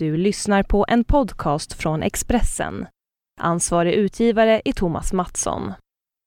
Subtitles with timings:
[0.00, 2.86] Du lyssnar på en podcast från Expressen.
[3.40, 5.72] Ansvarig utgivare är Thomas Mattsson.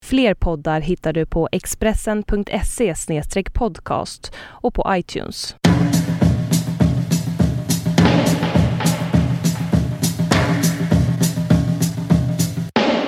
[0.06, 2.96] Fler poddar hittar du på expressen.se
[3.54, 5.56] podcast och på iTunes.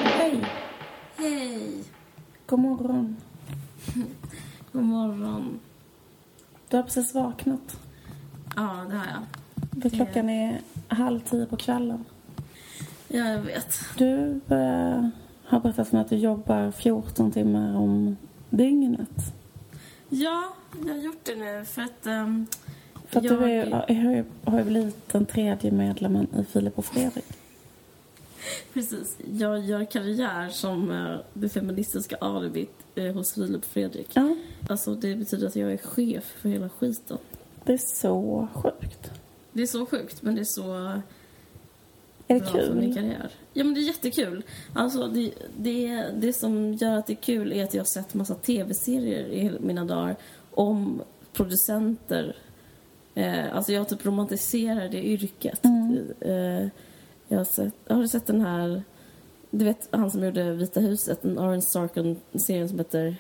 [0.06, 0.46] Hej!
[1.18, 1.84] Hej!
[2.46, 3.16] God morgon.
[4.72, 5.60] God morgon.
[6.70, 7.80] Du har precis vaknat.
[8.56, 9.43] Ja, det har jag.
[9.82, 12.06] För klockan är halv tio på kvällen.
[13.08, 13.80] Ja, jag vet.
[13.98, 15.08] Du eh,
[15.46, 18.18] har berättat för mig att du jobbar 14 timmar om
[18.50, 19.10] dygnet.
[20.10, 20.54] Ja,
[20.86, 22.06] jag har gjort det nu för att...
[22.06, 22.48] ehm,
[23.08, 23.40] För att jag...
[23.40, 27.26] du är, har, ju, har ju blivit den tredje medlemmen i Filip och Fredrik.
[28.74, 29.18] Precis.
[29.34, 34.08] Jag gör karriär som eh, det feministiska alibit eh, hos Filip och Fredrik.
[34.14, 34.36] Ja,
[34.70, 37.18] Alltså, det betyder att jag är chef för hela skiten.
[37.64, 39.12] det är så sjukt.
[39.54, 41.02] Det är så sjukt, men det är så Är
[42.28, 43.04] det bra för min kul?
[43.04, 43.30] karriär.
[43.54, 44.44] Ja, men det är jättekul.
[44.74, 48.14] Alltså, det, det, det som gör att det är kul är att jag har sett
[48.14, 50.16] massa tv-serier i mina dagar
[50.52, 51.02] om
[51.34, 52.36] producenter.
[53.16, 55.66] Eh, alltså, jag typ romantiserar det yrket.
[55.66, 56.14] Mm.
[56.20, 56.70] Eh,
[57.28, 58.84] jag har, sett, har du sett den här...
[59.52, 63.16] Du vet han som gjorde Vita huset, en Aaron Sorkin-serien som heter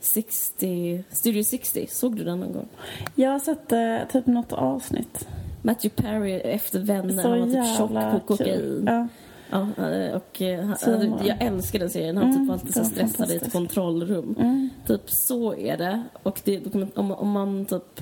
[0.00, 1.86] 60, Studio 60.
[1.90, 2.68] Såg du den någon gång?
[3.14, 5.28] Jag har sett eh, typ något avsnitt.
[5.68, 8.84] Matthew Perry efter Vänner, Så han var typ tjock på kokain.
[8.86, 9.08] Ja.
[9.50, 12.16] Ja, eh, och eh, han, Så- alltså, jag älskar den serien.
[12.16, 14.34] Han Mm, typ var alltid så stressad i ett kontrollrum.
[14.38, 14.70] Mm.
[14.86, 16.02] Typ så är det.
[16.22, 18.00] Och det, om, om man typ...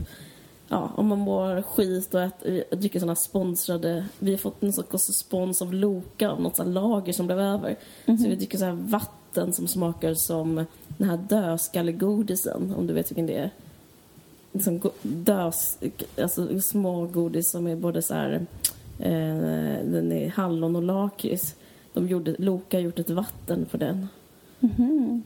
[0.68, 4.04] Ja, om man mår skit och äter, dricker såna sponsrade...
[4.18, 7.76] Vi har fått en sorts spons av Loka, av något lager som blev över.
[8.06, 8.18] Mhm.
[8.18, 10.64] Så vi dricker så här vatten som smakar som
[10.98, 13.50] den här dödskallegodisen, om du vet vilken det är.
[14.56, 15.78] Liksom dös...
[16.22, 18.46] Alltså små godis som är både så här...
[18.98, 21.54] Eh, den är hallon och lakrits.
[21.92, 24.08] De gjorde, Loka har gjort ett vatten på den.
[24.60, 25.22] Mhm.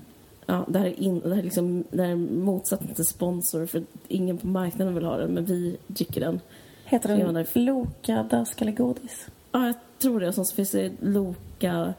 [0.47, 3.67] Ja, det här är, in, det här är, liksom, det här är motsatsen till sponsor
[3.67, 6.41] för ingen på marknaden vill ha den men vi dricker den.
[6.85, 9.27] Heter den där- Loka dödskallegodis?
[9.53, 10.29] Ja, jag tror det.
[10.29, 11.95] Och så finns det Loka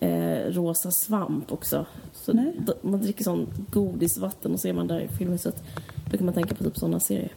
[0.00, 1.86] eh, rosa svamp också.
[2.12, 2.52] Så Nej.
[2.66, 5.64] då, man dricker sån godisvatten och ser man där i filmhuset.
[6.10, 7.32] Då kan man tänka på typ såna serier.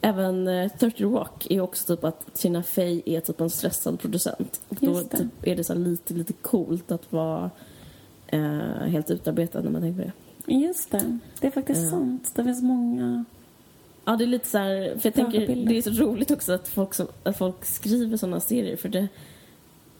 [0.00, 4.60] Även eh, 30 Rock är också typ att Tina Fey är typ en stressad producent.
[4.68, 5.16] Och då Just det.
[5.18, 7.50] typ, är det så här lite, lite coolt att vara
[8.26, 8.40] eh,
[8.86, 10.10] helt utarbetad när man tänker på
[10.46, 10.54] det.
[10.54, 11.18] Just det.
[11.40, 11.90] Det är faktiskt Ja.
[11.90, 12.30] sant.
[12.34, 13.24] Det finns många...
[14.04, 16.68] Ja, det är lite så här, för jag tänker, det är så roligt också att
[16.68, 19.08] folk, som, att folk skriver såna serier för det,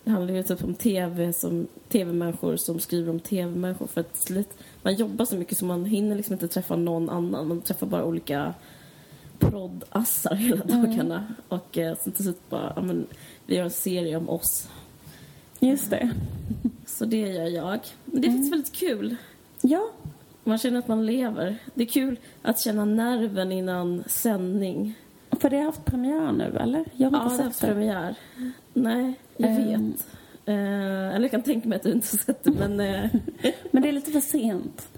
[0.04, 4.48] det handlar ju typ om tv som tv-människor som skriver om tv-människor för att slut,
[4.82, 8.04] man jobbar så mycket så man hinner liksom inte träffa någon annan, man träffar bara
[8.04, 8.54] olika
[9.38, 13.06] proddassar hela dagarna och eh, sen till slut bara, ja men
[13.46, 14.68] vi gör en serie om oss.
[15.60, 16.10] Just det.
[16.86, 17.80] Så det gör jag.
[18.04, 19.16] Men det är faktiskt väldigt kul.
[19.62, 19.90] Ja,
[20.44, 21.56] Man känner att man lever.
[21.74, 24.94] Det är kul att känna nerven innan sändning.
[25.40, 26.84] för det har haft premiär nu, eller?
[26.96, 27.66] Jag har Ja, inte det har sett det.
[27.66, 28.14] premiär.
[28.74, 29.90] Nej, jag Ehm.
[29.90, 30.06] vet.
[30.46, 30.54] Eh,
[31.14, 33.10] eller jag kan tänka mig att du inte har sett det, men eh,
[33.70, 34.88] Men det är lite för sent.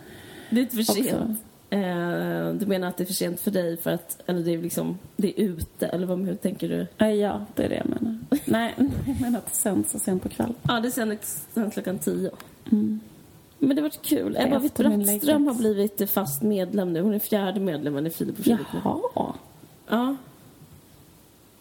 [0.50, 1.41] det är inte för sent.
[1.71, 4.59] Eh, du menar att det är för sent för dig för att, eller det är
[4.59, 6.87] liksom, det är ute, eller vad, hur tänker du?
[7.06, 8.19] Eh, Ja, det är det jag menar.
[8.44, 8.75] Nej,
[9.06, 10.54] jag menar att det sänds så sent på kvällen.
[10.62, 12.31] Ja, det sänds klockan tio.
[12.72, 13.00] Mm.
[13.59, 14.37] Men det har varit kul.
[14.41, 14.59] Ebba.
[14.59, 17.00] Witt-Brattström har blivit fast medlem nu.
[17.00, 18.59] Hon är fjärde medlemmen i Filip och nu.
[18.84, 19.33] Jaha.
[19.89, 20.16] Ja.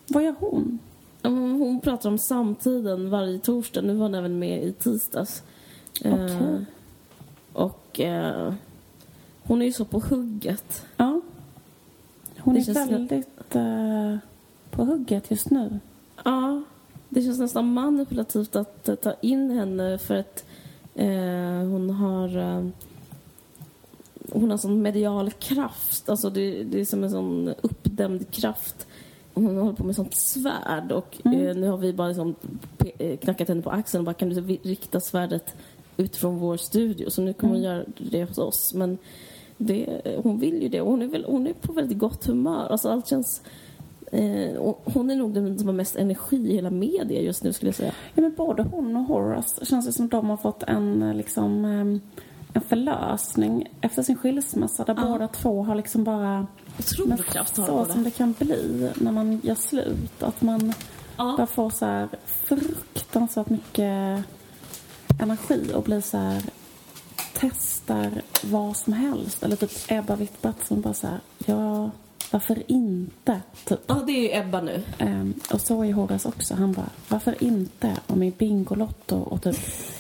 [0.08, 0.80] Vad gör hon?
[1.24, 3.82] Hon pratar om samtiden varje torsdag.
[3.82, 5.44] Nu var hon även med i tisdags.
[6.02, 6.66] Eh, Okej.
[7.54, 8.54] och eh,
[9.44, 10.86] hon är ju så på hugget.
[10.98, 11.22] Ja.
[12.38, 14.18] Hon Det är väldigt eh,
[14.72, 15.80] på hugget just nu.
[16.24, 16.62] Ja,
[17.10, 20.46] det känns nästan manipulativt att eh, ta in henne för att
[20.96, 22.68] eh, hon har eh,
[24.32, 26.10] hon har sån medial kraft.
[26.10, 28.88] Alltså det, det är som en sån uppdämd kraft.
[29.34, 31.48] Hon håller på med sånt svärd och Mm.
[31.48, 32.36] eh, nu har vi bara liksom
[32.98, 35.56] eh, knackat henne på axeln och bara kan du rikta svärdet
[35.98, 37.10] utifrån vår studio.
[37.10, 37.76] Så nu kommer hon Mm.
[37.78, 38.74] göra det hos oss.
[38.74, 38.98] Men
[39.58, 42.68] det, hon vill ju det och hon är, väl, hon är på väldigt gott humör.
[42.70, 43.42] Alltså allt känns
[44.14, 47.68] Eh, hon är nog den som har mest energi i hela media just nu skulle
[47.70, 47.92] jag säga.
[48.16, 51.66] Ja, men både hon och Horace känns det som de har fått en, eh, liksom,
[51.66, 52.00] eh,
[52.54, 55.08] en förlösning efter sin skilsmässa där Ja.
[55.12, 56.48] båda två har liksom bara...
[56.78, 60.24] Men Otrolig kraft har så hon som det kan bli när man gör slut.
[60.24, 60.74] Att man
[61.18, 61.46] bara Ja.
[61.46, 64.24] får så här fruktansvärt mycket
[65.20, 66.42] energi och blir så här
[67.34, 69.44] testar vad som helst.
[69.44, 71.90] Eller typ Ebba Witt-Bratt som bara så här, jag
[72.32, 73.42] varför inte?
[73.66, 73.80] Typ.
[73.88, 74.84] Ja, det är ju Ebba nu.
[74.98, 76.54] Ehm, och så är Horace också.
[76.56, 79.58] Han bara, varför inte om i Bingolotto och typ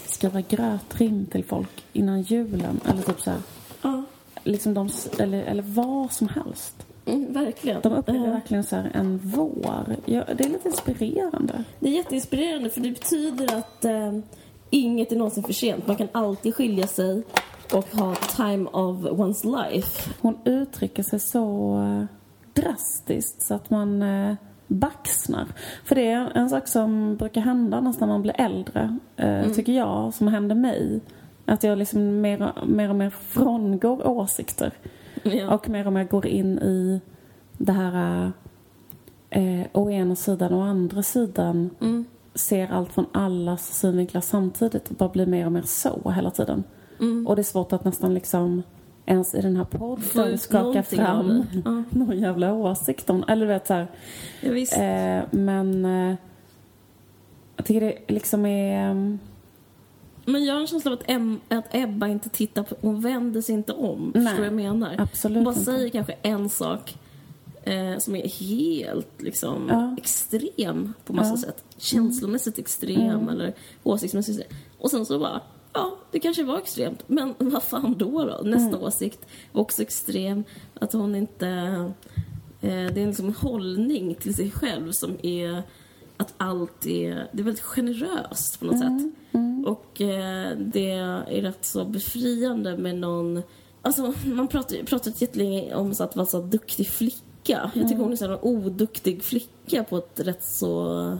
[0.07, 2.79] skriva grötrim till folk innan julen?
[2.89, 3.39] Eller typ så här,
[3.81, 4.03] Ja,
[4.43, 4.89] liksom de,
[5.19, 6.85] eller, eller vad som helst.
[7.05, 7.81] mm, verkligen.
[7.81, 9.95] De upplever Eh, verkligen så en vår.
[10.05, 11.63] Ja, det är lite inspirerande.
[11.79, 14.11] Det är jätteinspirerande för det betyder att eh,
[14.69, 15.87] inget är någonsin för sent.
[15.87, 17.23] Man kan alltid skilja sig
[17.73, 20.09] och ha time of one's life.
[20.21, 22.05] Hon uttrycker sig så eh,
[22.53, 24.35] drastiskt så att man eh,
[24.67, 25.47] baxnar.
[25.85, 29.73] För det är en sak som brukar hända nästan när man blir äldre, eh, tycker
[29.73, 31.01] jag, som hände mig.
[31.45, 34.71] Att jag liksom mer, och- mer och mer frångår åsikter.
[35.23, 35.53] Ja.
[35.53, 37.01] Och mer och mer går in i
[37.57, 38.31] det här
[39.29, 41.69] eh, å ena sidan och å andra sidan.
[41.81, 42.05] Mm.
[42.33, 46.63] Ser allt från allas synvinklar samtidigt och bara blir mer och mer så hela tiden.
[46.99, 47.27] Mm.
[47.27, 48.63] Och det är svårt att nästan liksom
[49.05, 51.43] ens i den här podden skaka fram.
[51.65, 51.83] Ja.
[51.89, 53.87] någon jävla åsikt om Eller du vet så här,
[54.41, 56.15] Ja, eh, men eh,
[57.55, 59.17] jag tycker det liksom är...
[60.25, 63.41] Men jag har en känsla av att, em, att Ebba inte tittar på, hon vänder
[63.41, 64.11] sig inte om.
[64.15, 64.95] Nej, Förstår du vad jag menar?
[64.99, 65.65] absolut Hon bara inte.
[65.65, 66.97] säger kanske en sak
[67.63, 69.95] eh, som är helt liksom Ja.
[69.97, 71.37] extrem på massa Ja.
[71.37, 71.63] sätt.
[71.77, 73.29] Känslomässigt extrem Mm.
[73.29, 73.53] eller
[73.83, 74.57] åsiktsmässigt extrem.
[74.77, 75.41] Och sen så bara,
[75.73, 78.41] ja, det kanske var extremt, men vad fan då då?
[78.49, 78.83] Nästa Mm.
[78.83, 80.43] åsikt var också extrem.
[80.73, 81.47] Att hon inte...
[82.61, 85.63] Eh, det är liksom en hållning till sig själv som är
[86.21, 87.29] att allt är...
[87.31, 89.13] Det är väldigt generöst på något sätt.
[89.65, 93.41] Och eh, det är rätt så befriande med någon...
[93.81, 97.71] Alltså, man pratar pratat jättelänge om så att vara så duktig flicka.
[97.73, 101.17] Jag tycker hon är så en oduktig flicka på ett rätt så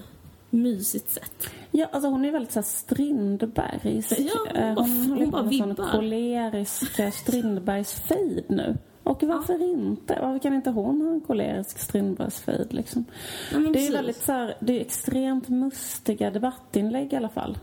[0.49, 1.49] mysigt sätt.
[1.71, 4.19] Ja, alltså hon är väldigt så här Strindbergsk.
[4.19, 5.91] Ja, hon Eh, hon hon håller på bara vibbar.
[5.91, 8.77] kolerisk eh, Strindbergs fejd nu.
[9.03, 10.17] Och varför inte?
[10.21, 13.05] Varför kan inte hon ha en kolerisk Strindbergs fejd liksom?
[13.51, 13.93] Ja, Det är precis.
[13.95, 17.57] väldigt så här, det är extremt mustiga debattinlägg i alla fall.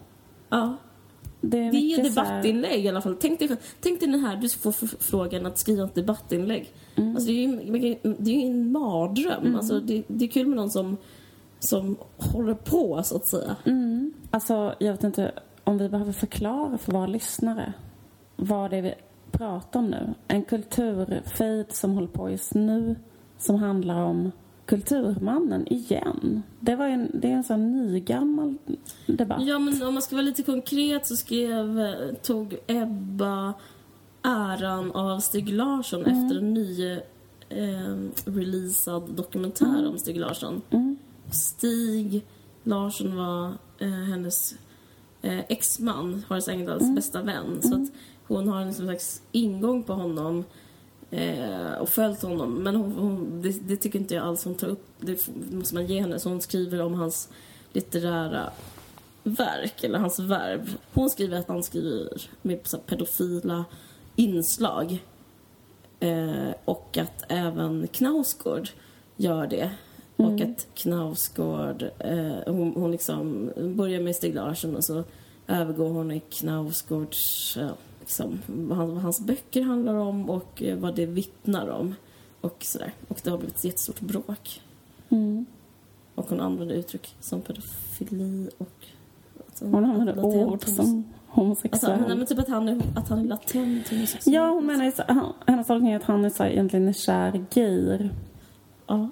[0.48, 0.76] Ja.
[1.40, 3.16] Det är, Det är så här- debattinlägg i alla fall.
[3.20, 3.48] Tänk dig,
[3.80, 6.72] tänk dig den här, du får frågan att skriva ett debattinlägg.
[6.96, 7.10] Mm.
[7.16, 9.54] Alltså, det, är ju, det är ju en mardröm.
[9.56, 10.96] Alltså, det, det är kul med någon som,
[11.58, 13.56] som håller på, så att säga.
[13.64, 14.12] Mm.
[14.30, 15.32] Alltså, jag vet inte
[15.64, 17.72] om vi behöver förklara för våra lyssnare
[18.36, 18.94] vad det är vi
[19.32, 20.14] pratar om nu.
[20.28, 22.96] En kulturfejd som håller på just nu
[23.38, 24.32] som handlar om
[24.68, 26.42] Kulturmannen igen.
[26.60, 28.54] Det, var en, det är en sån nygammal
[29.06, 29.42] debatt.
[29.42, 33.54] Ja, men om man ska vara lite konkret så skrev, tog Ebba
[34.22, 36.92] äran av Stig Larsson efter en ny
[37.48, 40.62] eh, releasad dokumentär om Stig Larsson.
[40.70, 40.96] Mm.
[41.30, 42.24] Stig
[42.62, 43.46] Larsson var
[43.78, 44.54] eh, hennes
[45.22, 47.62] eh, exman, Horace Engdahls bästa vän.
[47.62, 47.88] Så att
[48.26, 50.44] hon har en liksom slags ingång på honom
[51.10, 52.54] eh, och följt honom.
[52.54, 54.86] Men hon, hon, det, det tycker inte jag alls hon tar upp.
[55.00, 56.18] Det måste man ge henne.
[56.18, 57.28] Så hon skriver om hans
[57.72, 58.50] litterära
[59.22, 60.68] verk, eller hans verb.
[60.92, 63.64] Hon skriver att han skriver med så pedofila
[64.16, 65.04] inslag.
[66.00, 68.68] Eh, och att även Knausgård
[69.16, 69.70] gör det.
[70.26, 75.04] Och att Knausgård, eh, hon, hon liksom börjar med Stig Larsson och så
[75.46, 77.70] övergår hon i Knausgårds, eh,
[78.00, 81.94] liksom, vad han- vad hans böcker handlar om och eh, vad det vittnar om.
[82.40, 82.92] Och sådär.
[83.08, 84.60] Och det har blivit ett jättestort bråk.
[85.08, 85.46] Mm.
[86.14, 88.86] Och hon använder uttryck som pedofili och...
[89.48, 91.92] alltså, Hon använder ord som homosexuell.
[92.00, 94.34] Alltså, men typ att han är, att han är latent homosexuell.
[94.34, 94.92] Ja, hon menar ju
[95.46, 98.10] hennes tolkning är att han är så egentligen är kär gayr.
[98.86, 99.08] Ja.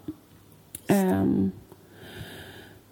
[0.88, 1.50] Ehm,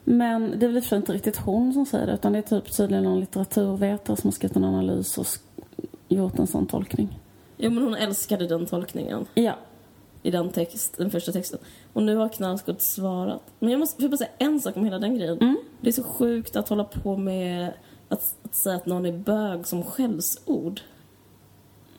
[0.04, 3.04] men det är väl inte riktigt hon som säger det utan det är typ tydligen
[3.04, 5.26] någon litteraturvetare som har skrivit en analys och
[6.08, 7.18] gjort en sån tolkning.
[7.56, 9.54] Jo, men hon älskade den tolkningen Ja.
[10.22, 11.58] i den, text, den första texten.
[11.92, 13.42] Och nu har Knausgård svarat.
[13.58, 15.38] Men jag måste jag bara säga en sak om hela den grejen.
[15.38, 15.56] Mm.
[15.80, 17.72] Det är så sjukt att hålla på med
[18.08, 20.80] att, att säga att någon är bög som skällsord.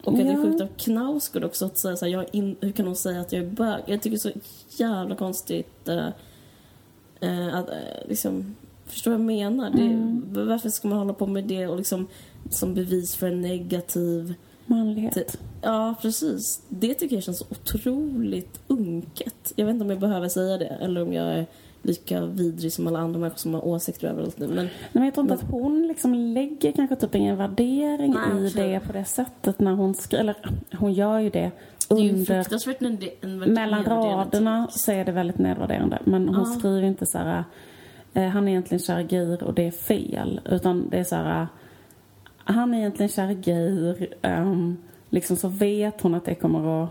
[0.06, 0.42] Och att det är Ja.
[0.44, 3.32] sjukt av Knausgård också att säga så här, jag in, hur kan hon säga att
[3.34, 3.84] jag är bög?
[3.86, 7.76] Jag tycker det är så jävla konstigt eh, att eh,
[8.08, 9.70] liksom, förstår vad jag menar?
[9.70, 12.08] Det, varför ska man hålla på med det och liksom
[12.50, 14.34] som bevis för en negativ
[14.68, 15.38] Manlighet.
[15.62, 16.62] Ja, precis.
[16.70, 19.54] Det tycker jag känns otroligt unket.
[19.56, 21.46] Jag vet inte om jag behöver säga det eller om jag är
[21.86, 24.48] lika vidrig som alla andra människor som har åsikter överallt nu.
[24.48, 28.46] Men Nej, men jag tror inte att hon liksom lägger kanske typ ingen värdering Nej,
[28.46, 28.70] i okej.
[28.74, 30.22] det på det sättet när hon skriver.
[30.24, 30.36] Eller
[30.78, 31.52] hon gör ju det
[31.90, 36.00] det under fruktansvärt en, en mellan raderna så är det väldigt nedvärderande.
[36.06, 36.60] Men hon Ja.
[36.60, 37.44] skriver inte så här,
[38.14, 40.42] eh, han är egentligen kär i Geir och det är fel.
[40.46, 41.48] Utan det är så här,
[42.36, 44.08] han är egentligen kär i Geir.
[44.22, 44.78] ehm,
[45.10, 46.90] liksom så vet hon att det kommer att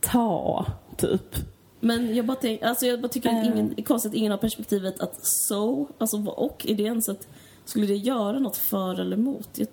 [0.00, 0.66] ta,
[0.96, 1.36] typ.
[1.84, 3.46] Men jag bara, tänk, alltså jag bara tycker att Eh.
[3.52, 7.12] ingen, det är konstigt att ingen har perspektivet att so, alltså vad- och idén så
[7.12, 7.28] att
[7.64, 9.48] skulle det göra något för eller emot?
[9.54, 9.68] Jag,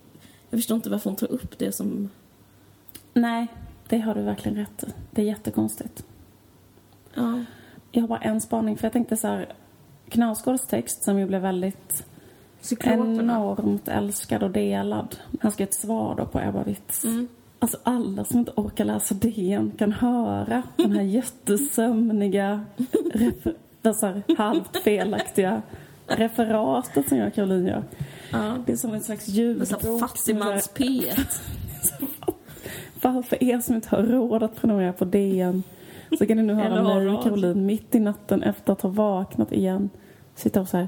[0.50, 2.10] jag förstår inte varför hon tar upp det som...
[3.14, 3.48] Nej,
[3.88, 4.88] det har du verkligen rätt i.
[5.12, 6.06] Det är jättekonstigt.
[7.14, 7.44] Ja.
[7.92, 9.54] Jag har bara en spaning, för jag tänkte så här...
[10.10, 12.06] Knausgårds text, som ju blev väldigt
[12.62, 13.06] Cykloperna.
[13.34, 15.16] enormt älskad och delad.
[15.42, 17.06] Han skrev ett svar då på Ebba Witz.
[17.06, 17.28] Mm.
[17.60, 22.66] Alltså alla som inte orkar läsa DN kan höra den här jättesömniga,
[23.14, 25.62] refer- det så här halvt felaktiga
[26.08, 27.84] referatet som jag och Caroline gör.
[28.32, 28.56] Ja.
[28.66, 30.00] Det är som en slags ljudbok.
[30.00, 31.42] fattigmans här- P1.
[33.00, 35.64] För, er som inte har råd att prenumerera på DN
[36.18, 39.52] så kan ni nu höra mig och Caroline mitt i natten efter att ha vaknat
[39.52, 39.90] igen
[40.36, 40.88] sitta och så här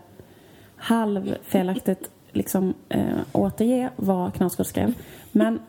[0.75, 4.93] halvfelaktigt liksom eh, återge vad Knausgård skrev.
[5.31, 5.59] Men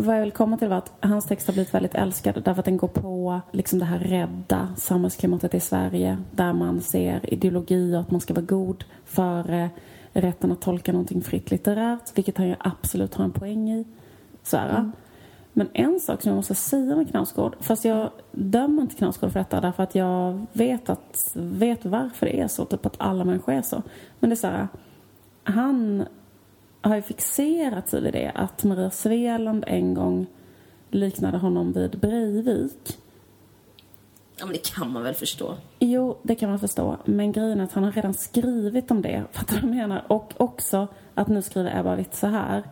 [0.00, 2.64] vad jag vill komma till var att hans text har blivit väldigt älskad därför att
[2.64, 8.00] den går på liksom det här rädda samhällsklimatet i Sverige där man ser ideologi och
[8.00, 9.70] att man ska vara god före
[10.12, 13.84] rätten att tolka någonting fritt litterärt, vilket han ju absolut har en poäng i.
[14.42, 14.90] Så här.
[15.52, 19.38] Men en sak som jag måste säga med Knausgård, fast jag dömer inte Knausgård för
[19.38, 23.54] detta därför att jag vet, att, vet varför det är så, typ att alla människor
[23.54, 23.82] är så.
[24.20, 24.68] Men det är så här,
[25.44, 26.04] han
[26.80, 30.26] har ju fixerat sig vid det att Maria Sveland en gång
[30.90, 32.98] liknade honom vid Breivik.
[34.38, 35.56] Ja, men det kan man väl förstå.
[35.78, 36.96] Jo, det kan man förstå.
[37.04, 39.24] Men grejen är att han har redan skrivit om det.
[39.32, 40.04] Fattar du vad jag menar?
[40.08, 42.62] Och också att nu skriver Ebba Witt så här.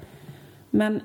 [0.71, 1.01] Men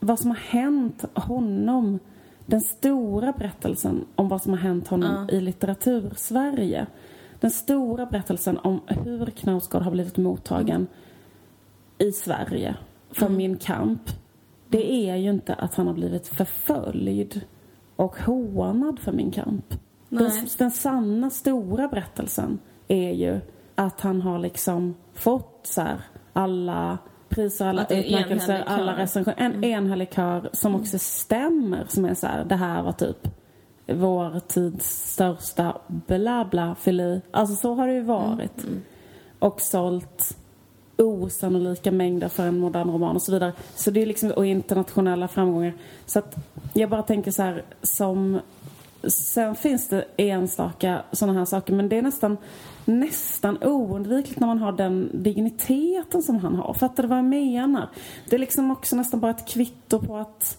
[0.00, 1.98] vad som har hänt honom,
[2.46, 6.86] den stora berättelsen om vad som har hänt honom i litteratur-Sverige.
[7.40, 10.86] Den stora berättelsen om hur Knausgård har blivit mottagen
[12.02, 12.74] i Sverige
[13.10, 14.02] för min kamp.
[14.68, 17.40] Det är ju inte att han har blivit förföljd
[17.96, 19.74] och hånad för min kamp.
[20.08, 23.40] Den, den sanna, stora berättelsen är ju
[23.74, 26.00] att han har liksom fått så här,
[26.32, 29.36] alla priser, alla utmärkelser, alla recensioner.
[29.38, 31.84] En enhällig kör som också stämmer.
[31.88, 33.28] Som är så här, det här var typ
[33.86, 37.20] vår tids största bla bla fili.
[37.30, 38.66] Alltså så har det ju varit.
[39.38, 40.38] Och sålt
[41.02, 43.52] osannolika mängder för en modern roman och så vidare.
[43.74, 45.74] Så det är liksom, och internationella framgångar.
[46.06, 46.36] Så att
[46.74, 48.40] jag bara tänker så här som
[49.08, 52.36] Sen finns det enstaka sådana här saker men det är nästan
[52.84, 56.74] nästan oundvikligt när man har den digniteten som han har.
[56.74, 57.88] Fattar du vad jag menar?
[58.28, 60.58] Det är liksom också nästan bara ett kvitto på att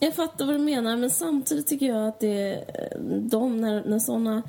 [0.00, 3.84] Jag fattar vad du menar, men samtidigt tycker jag att det är eh, de, när,
[3.84, 4.42] när sådana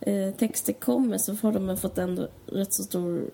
[0.00, 3.30] eh, texter kommer så har de fått ändå rätt så stor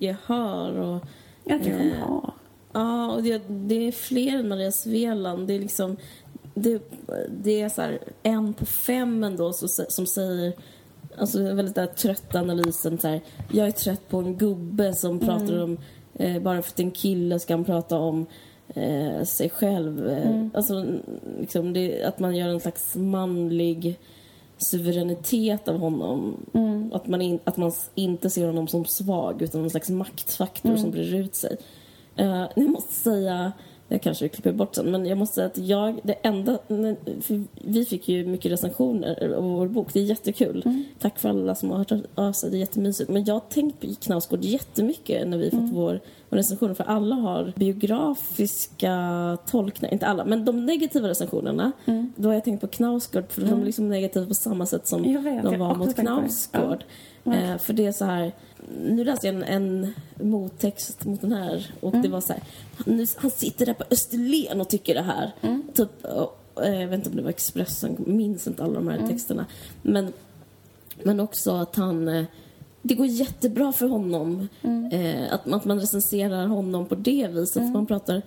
[0.00, 1.00] gehör och
[1.44, 2.32] jag kanske Eh, har.
[2.72, 5.48] Ja, och det, det är fler än Maria Sveland.
[5.48, 5.96] Det är liksom...
[6.54, 6.82] Det,
[7.42, 10.52] det är så här en på fem ändå så, som säger...
[11.16, 13.20] Alltså den väldigt där trötta analysen så här,
[13.52, 15.78] Jag är trött på en gubbe som pratar om...
[16.14, 18.26] Eh, bara för att en kille ska han prata om
[18.74, 20.08] eh, sig själv.
[20.08, 20.86] Eh, Alltså
[21.40, 23.98] liksom det, att man gör en slags manlig
[24.60, 26.36] suveränitet av honom.
[26.92, 30.90] Att, man in, att man inte ser honom som svag utan en slags maktfaktor som
[30.90, 31.56] brer ut sig.
[32.16, 33.52] Eh, jag måste säga,
[33.92, 36.58] jag kanske klipper bort sen, men jag måste säga att jag, det enda,
[37.54, 40.84] vi fick ju mycket recensioner av vår bok, det är jättekul.
[40.98, 43.10] Tack för alla som har hört av sig, det är jättemysigt.
[43.10, 47.14] Men jag har tänkt på Knausgård jättemycket när vi fått vår, vår recension, för alla
[47.14, 51.72] har biografiska tolkningar, inte alla, men de negativa recensionerna,
[52.16, 55.02] då har jag tänkt på Knausgård, för de är liksom negativa på samma sätt som
[55.02, 55.96] vet, de var mot.
[55.96, 56.84] Knausgård.
[57.22, 57.34] Ja.
[57.34, 58.32] Eh, för det är så här,
[58.78, 59.92] nu läste jag en, en
[60.30, 62.02] mottext mot den här och Mm.
[62.02, 62.42] det var så här,
[62.76, 65.32] han, nu, han sitter där på Österlen och tycker det här.
[65.40, 65.62] Mm.
[65.74, 66.04] Typ,
[66.64, 69.00] eh, jag vet inte om det var Expressen, minns inte alla de Mm.
[69.00, 69.46] här texterna.
[69.82, 70.12] Men,
[71.02, 72.24] men också att han, eh,
[72.82, 74.48] det går jättebra för honom.
[74.62, 74.92] Mm.
[74.92, 77.72] Eh, att, att man recenserar honom på det viset.
[77.72, 78.22] Man pratar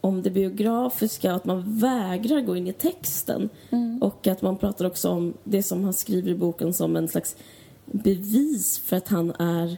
[0.00, 3.48] om det biografiska och att man vägrar gå in i texten.
[3.70, 4.02] Mm.
[4.02, 7.36] Och att man pratar också om det som han skriver i boken som en slags
[7.86, 9.76] bevis för att han är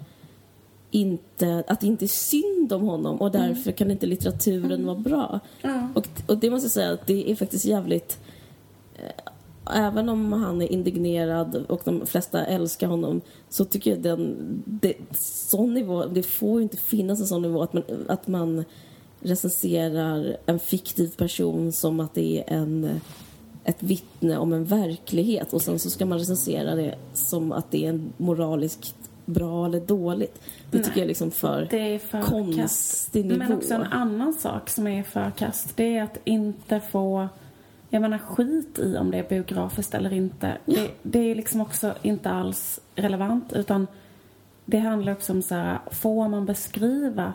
[0.91, 5.41] inte, att det inte är synd om honom och därför kan inte litteraturen vara bra.
[5.95, 8.19] Och, och det måste jag säga att det är faktiskt jävligt
[8.95, 9.33] eh,
[9.75, 14.95] Även om han är indignerad och de flesta älskar honom så tycker jag den, det,
[15.21, 18.65] sån nivå, det får ju inte finnas en sån nivå att man, att man
[19.21, 23.01] recenserar en fiktiv person som att det är en,
[23.67, 27.85] ett vittne om en verklighet och sen så ska man recensera det som att det
[27.85, 28.95] är en moraliskt
[29.25, 30.41] bra eller dåligt.
[30.71, 33.15] Det tycker jag är liksom för Det är för konstig kast.
[33.15, 33.39] nivå.
[33.39, 35.77] Men också en annan sak som är för kast.
[35.77, 37.29] Det är att inte få...
[37.91, 40.59] Jag menar skit i om det är biografiskt eller inte.
[40.65, 40.81] Ja.
[40.81, 43.87] Det, det är liksom också inte alls relevant utan
[44.65, 47.33] det handlar också om så här, får man beskriva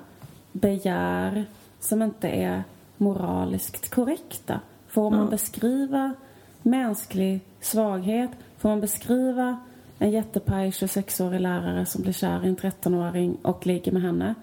[0.51, 1.45] begär
[1.79, 2.63] som inte är
[2.97, 4.59] moraliskt korrekta?
[4.91, 6.13] Får man beskriva
[6.61, 8.31] mänsklig svaghet?
[8.57, 9.57] Får man beskriva
[9.99, 14.35] en jättepaj 26-årig lärare som blir kär i en 13-åring och ligger med henne?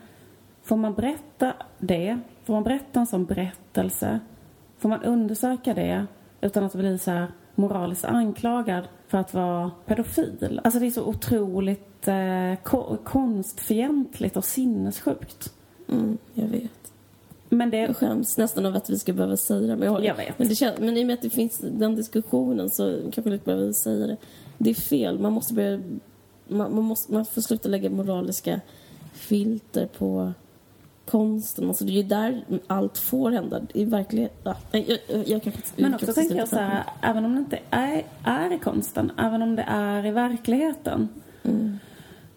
[0.62, 2.18] Får man berätta det?
[2.44, 4.20] Får man berätta en sån berättelse?
[4.78, 6.06] Får man undersöka det
[6.40, 10.60] utan att bli så här moraliskt anklagad för att vara pedofil?
[10.64, 15.52] Alltså det är så otroligt eh, ko- konstfientligt och sinnessjukt.
[15.88, 16.87] Mm, jag vet.
[17.48, 17.76] Men det...
[17.76, 19.76] Jag skäms nästan av att vi ska behöva säga det.
[19.76, 20.38] Men, jag, Jag vet.
[20.38, 23.38] Men, det känns, men i och med att det finns den diskussionen så kanske vi
[23.38, 24.16] behöver säga det.
[24.58, 25.18] Det är fel.
[25.18, 25.80] Man måste börja...
[26.48, 28.60] Man, man, måste, man får sluta lägga moraliska
[29.12, 30.32] filter på
[31.10, 31.68] konsten.
[31.68, 33.60] Alltså det är ju där allt får hända.
[33.74, 34.38] I verkligheten...
[34.44, 37.58] Ja, jag, jag, jag kan Men också tänker jag så här, även om det inte
[37.70, 41.08] är, är i konsten, även om det är i verkligheten.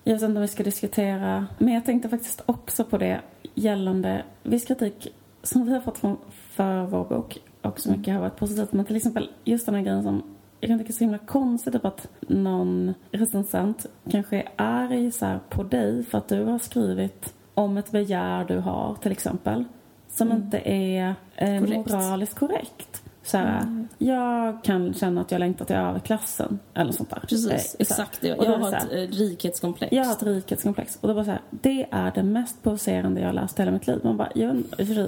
[0.04, 0.14] Mm.
[0.14, 3.22] Jag vet inte om vi ska diskutera, men jag tänkte faktiskt också på det
[3.54, 5.08] gällande viss kritik
[5.44, 8.72] som vi har fått från, för vår bok och så mycket har varit positivt.
[8.74, 10.24] Men till exempel just den här grejen som
[10.60, 15.40] jag kan tycka är så himla konstigt typ att någon recensent kanske är arg så
[15.50, 19.64] på dig för att du har skrivit om ett begär du har till exempel
[20.08, 21.92] som inte är eh, Korrekt.
[21.92, 23.01] moraliskt korrekt.
[23.32, 27.20] Så här, Jag kan känna att jag längtar till överklassen eller sånt där.
[27.20, 27.62] Precis, Eh, här.
[27.80, 29.94] exakt Jag det har så ett här, eh, rikhetskomplex.
[29.94, 30.98] jag har ett rikhetskomplex.
[31.02, 33.72] Och då bara så här, det är det mest provocerande jag har läst i hela
[33.72, 34.00] mitt liv.
[34.04, 34.64] Man bara, jag,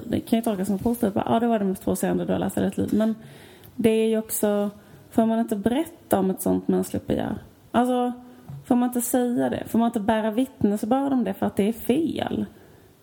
[0.08, 1.14] det kan ju tolkas som positivt.
[1.26, 2.90] Ja, det var det mest provocerande du har läst i hela ditt liv.
[2.94, 3.16] Men
[3.76, 4.70] det är ju också,
[5.12, 7.36] får man inte berätta om ett sånt mänskligt begär?
[7.72, 8.12] Alltså,
[8.66, 9.64] får man inte säga det?
[9.68, 12.46] Får man inte bära vittnesbörd om det för att det är fel?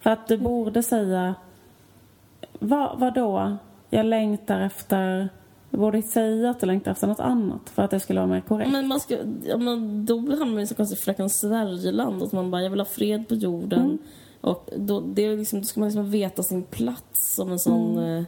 [0.00, 1.34] För att du borde säga,
[2.58, 3.56] vad, vad då?
[3.90, 5.28] Jag längtar efter,
[5.70, 8.40] du borde säga att du längtar efter något annat för att det skulle vara mer
[8.40, 8.72] korrekt.
[8.72, 12.22] Men man ska, ja, men då hamnar man i så konstigt fröken Sverigeland.
[12.22, 13.80] Att man bara, jag vill ha fred på jorden.
[13.80, 13.98] Mm.
[14.40, 17.98] Och då, det är liksom, då ska man liksom veta sin plats som en sån...
[17.98, 18.18] Mm.
[18.18, 18.24] Eh,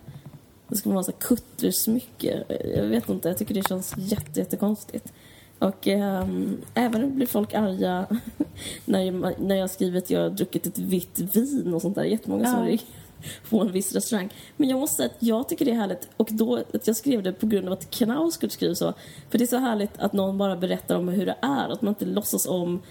[0.69, 2.45] det ska vara så här kuttersmycke.
[2.77, 5.13] Jag vet inte, jag tycker det känns jätte, jättekonstigt.
[5.59, 8.07] Och ehm, även blir folk arga
[8.85, 12.05] när jag, när jag skriver att jag har druckit ett vitt vin och sånt där.
[12.05, 12.79] Jättemånga som Ja.
[13.51, 14.33] På en viss restaurang.
[14.57, 17.23] Men jag måste säga att jag tycker det är härligt och då att jag skrev
[17.23, 18.95] det på grund av att Knausgård skriver så.
[19.31, 21.89] För det är så härligt att någon bara berättar om hur det är, att man
[21.89, 22.83] inte låtsas om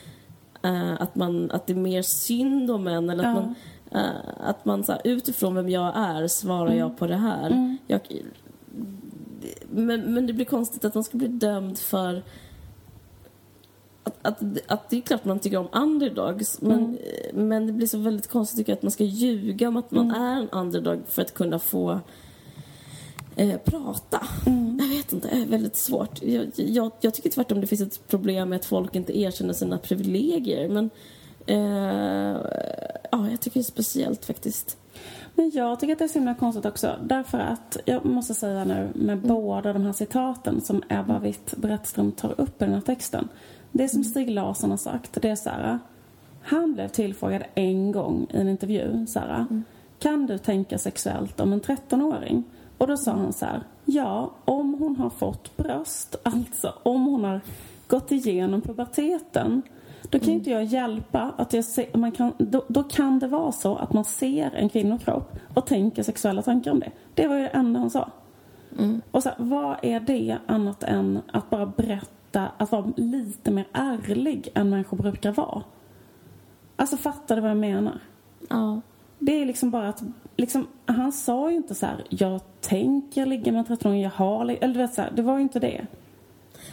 [0.63, 3.41] eh, att, man, att det är mer synd om en eller att Ja.
[3.41, 3.55] man,
[3.91, 7.77] eh, att man så här, utifrån vem jag är svarar jag på det här.
[7.87, 8.01] Jag,
[9.69, 12.23] men, men det blir konstigt att man ska bli dömd för
[14.03, 16.97] att, att, att det är klart man tycker om underdogs men,
[17.33, 20.11] men det blir så väldigt konstigt tycker jag att man ska ljuga om att man
[20.11, 21.99] är en underdog för att kunna få
[23.35, 24.27] eh, prata.
[24.79, 26.23] Jag vet inte, det är väldigt svårt.
[26.23, 29.77] Jag, jag, jag tycker tvärtom det finns ett problem med att folk inte erkänner sina
[29.77, 30.89] privilegier men
[31.45, 32.41] eh,
[33.11, 34.77] ja, jag tycker det är speciellt faktiskt.
[35.35, 36.95] Men jag tycker att det är så himla konstigt också.
[37.03, 42.41] Därför att, jag måste säga nu med båda de här citaten som Ebba Witt-Brattström tar
[42.41, 43.27] upp i den här texten.
[43.71, 45.79] Det som Stig Larsson har sagt, det är så här.
[46.41, 49.45] Han blev tillfrågad en gång i en intervju, så här.
[49.99, 52.43] Kan du tänka sexuellt om en 13-åring?
[52.77, 53.63] Och då sa han så här.
[53.85, 57.41] Ja, om hon har fått bröst, alltså om hon har
[57.87, 59.61] gått igenom puberteten.
[60.09, 63.27] Då kan ju inte jag hjälpa att jag ser, man kan, då, då kan det
[63.27, 66.91] vara så att man ser en kvinnokropp och tänker sexuella tankar om det.
[67.13, 68.11] Det var ju det enda han sa.
[69.11, 73.67] Och så här, vad är det annat än att bara berätta, att vara lite mer
[73.73, 75.63] ärlig än människor brukar vara?
[76.75, 77.99] Alltså fattar du vad jag menar?
[78.49, 78.81] Ja.
[79.19, 80.03] Det är liksom bara att,
[80.37, 84.45] liksom, han sa ju inte så här, jag tänker ligga med en 13-åring, jag har,
[84.45, 85.87] li-" eller du vet så här, det var ju inte det.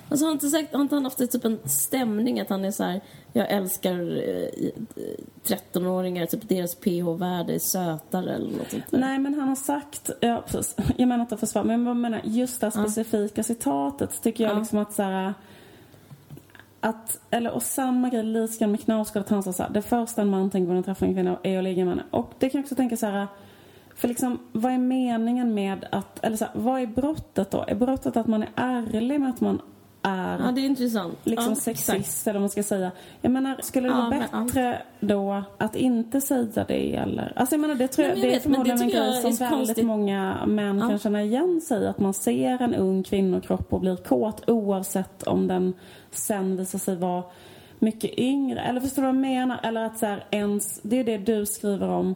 [0.09, 2.85] Alltså har inte, sagt, har inte han haft typ en stämning att han är så
[2.85, 3.01] här,
[3.33, 3.93] jag älskar
[4.29, 4.71] eh,
[5.45, 8.99] 13-åringar, typ deras pH-värde är sötare eller något sånt där.
[8.99, 12.21] Nej, men han har sagt, ja precis, jag menar inte att försvara, men jag menar
[12.25, 14.59] just det här specifika citatet tycker jag Ja.
[14.59, 15.35] liksom att så här,
[16.81, 20.23] att, eller och samma grej lite med Knausgård att han sa så här, det första
[20.23, 22.05] en man tänker på när han träffar en kvinna är att ligga med henne.
[22.11, 23.27] Och det kan jag också tänka så här,
[23.95, 27.65] för liksom vad är meningen med att, eller så här, vad är brottet då?
[27.69, 29.61] Är brottet att man är ärlig med att man
[30.03, 31.19] är Ja, det är intressant.
[31.25, 32.27] liksom ja, sexist exakt.
[32.27, 32.91] eller vad man ska säga.
[33.21, 37.33] Jag menar, skulle det Ja, vara men bättre då att inte säga det eller?
[37.37, 39.13] Alltså jag menar, det tror Nej, jag, jag det är vet, det förmodligen en grej
[39.13, 39.87] som är väldigt konstigt.
[39.87, 40.89] många män Ja.
[40.89, 41.89] kan känna igen sig.
[41.89, 45.73] Att man ser en ung kvinnokropp och blir kåt oavsett om den
[46.11, 47.23] sen visar sig vara
[47.79, 48.61] mycket yngre.
[48.61, 49.61] Eller förstår du vad jag menar?
[49.63, 52.15] Eller att så här, ens, det är det du skriver om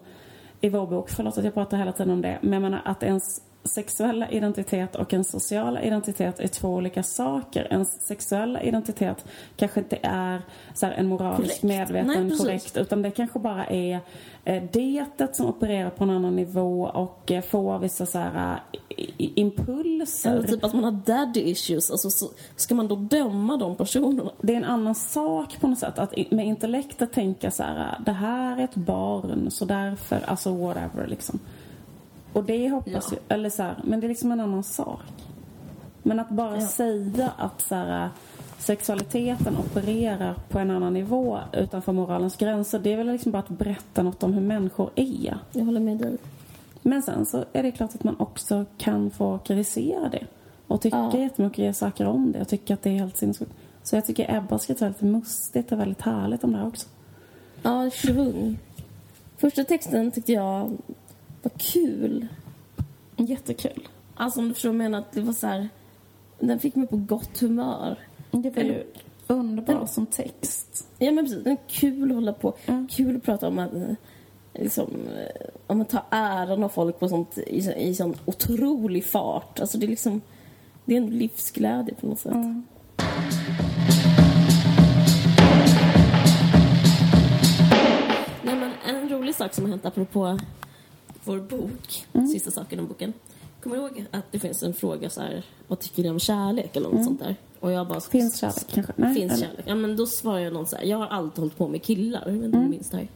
[0.60, 1.10] i vår bok.
[1.10, 2.38] Förlåt att jag pratar hela tiden om det.
[2.42, 7.66] Men jag menar att ens sexuella identitet och en sociala identitet är två olika saker.
[7.70, 9.24] En sexuella identitet
[9.56, 10.42] kanske inte är
[10.74, 11.62] så en moraliskt Korrekt.
[11.62, 14.00] medveten Nej, korrekt utan det kanske bara är
[14.44, 18.98] eh, detet som opererar på en annan nivå och eh, får vissa så här, eh,
[18.98, 20.30] i- impulser.
[20.30, 21.90] Eller typ att man har daddy issues.
[21.90, 24.30] Alltså, så ska man då döma de personerna?
[24.40, 25.98] det är en annan sak på något sätt.
[25.98, 31.06] Att med intellektet tänka så här, det här är ett barn så därför, alltså whatever
[31.06, 31.38] liksom.
[32.32, 33.00] Och det hoppas Ja.
[33.12, 35.00] ju, eller så här, men det är liksom en annan sak.
[36.02, 36.66] Men att bara Ja.
[36.66, 38.08] säga att så här,
[38.58, 43.48] sexualiteten opererar på en annan nivå utanför moralens gränser, det är väl liksom bara att
[43.48, 45.38] berätta något om hur människor är.
[45.52, 46.16] Jag håller med dig.
[46.82, 50.26] Men sen så är det klart att man också kan få kritisera det.
[50.66, 51.18] Och tycka Ja.
[51.18, 53.52] jättemycket saker om det och tycka att det är helt sinnessjukt.
[53.82, 56.88] Så jag tycker Ebba har skrivit väldigt mustigt och väldigt härligt om det här också.
[57.62, 58.58] Ja, svung.
[59.36, 60.70] Första texten tyckte jag
[61.42, 62.26] var kul.
[63.16, 63.88] Jättekul.
[64.14, 64.98] Alltså om du förstår vad jag menar.
[64.98, 65.68] Att det var så här,
[66.40, 67.98] den fick mig på gott humör.
[68.30, 68.84] Det var ju
[69.26, 70.88] underbart Den- som text.
[70.98, 72.54] Ja men precis, den är kul att hålla på.
[72.66, 72.86] Ja.
[72.90, 73.82] Kul att prata om att eh,
[74.54, 79.60] liksom, eh, om att ta äran av folk på sånt, i, i sån otrolig fart.
[79.60, 80.20] Alltså det är liksom,
[80.84, 82.32] det är en livsglädje på något sätt.
[82.32, 82.62] Mm.
[88.44, 90.38] Nej, men en rolig sak som har hänt apropå
[91.24, 92.26] vår bok, Mm.
[92.28, 93.12] sista saken om boken.
[93.62, 96.76] Kommer du ihåg att det finns en fråga så här, vad tycker ni om kärlek
[96.76, 97.36] eller något sånt där?
[97.60, 97.94] Och jag bara...
[97.94, 98.00] Mm.
[98.10, 98.92] Finns kärlek kanske?
[98.96, 99.46] Nej, Finns eller?
[99.46, 99.64] kärlek?
[99.68, 102.22] Ja men då svarar jag någon så här, jag har alltid hållit på med killar,
[102.26, 102.70] jag vet inte om Mm.
[102.70, 103.08] minns det här.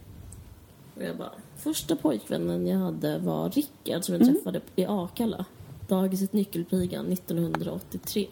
[0.95, 4.35] Och jag bara, första pojkvännen jag hade var Rickard som jag Mm.
[4.35, 5.45] träffade i Akalla.
[5.87, 8.27] Dagiset Nyckelpigan 1983.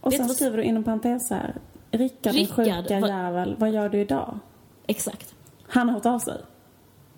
[0.00, 1.54] Och sen skriver du inom parentes här.
[1.90, 4.38] Rickard, Rickard, sjuka vad- jävel, vad gör du idag?
[4.86, 5.34] Exakt.
[5.66, 6.40] Han har hört av sig.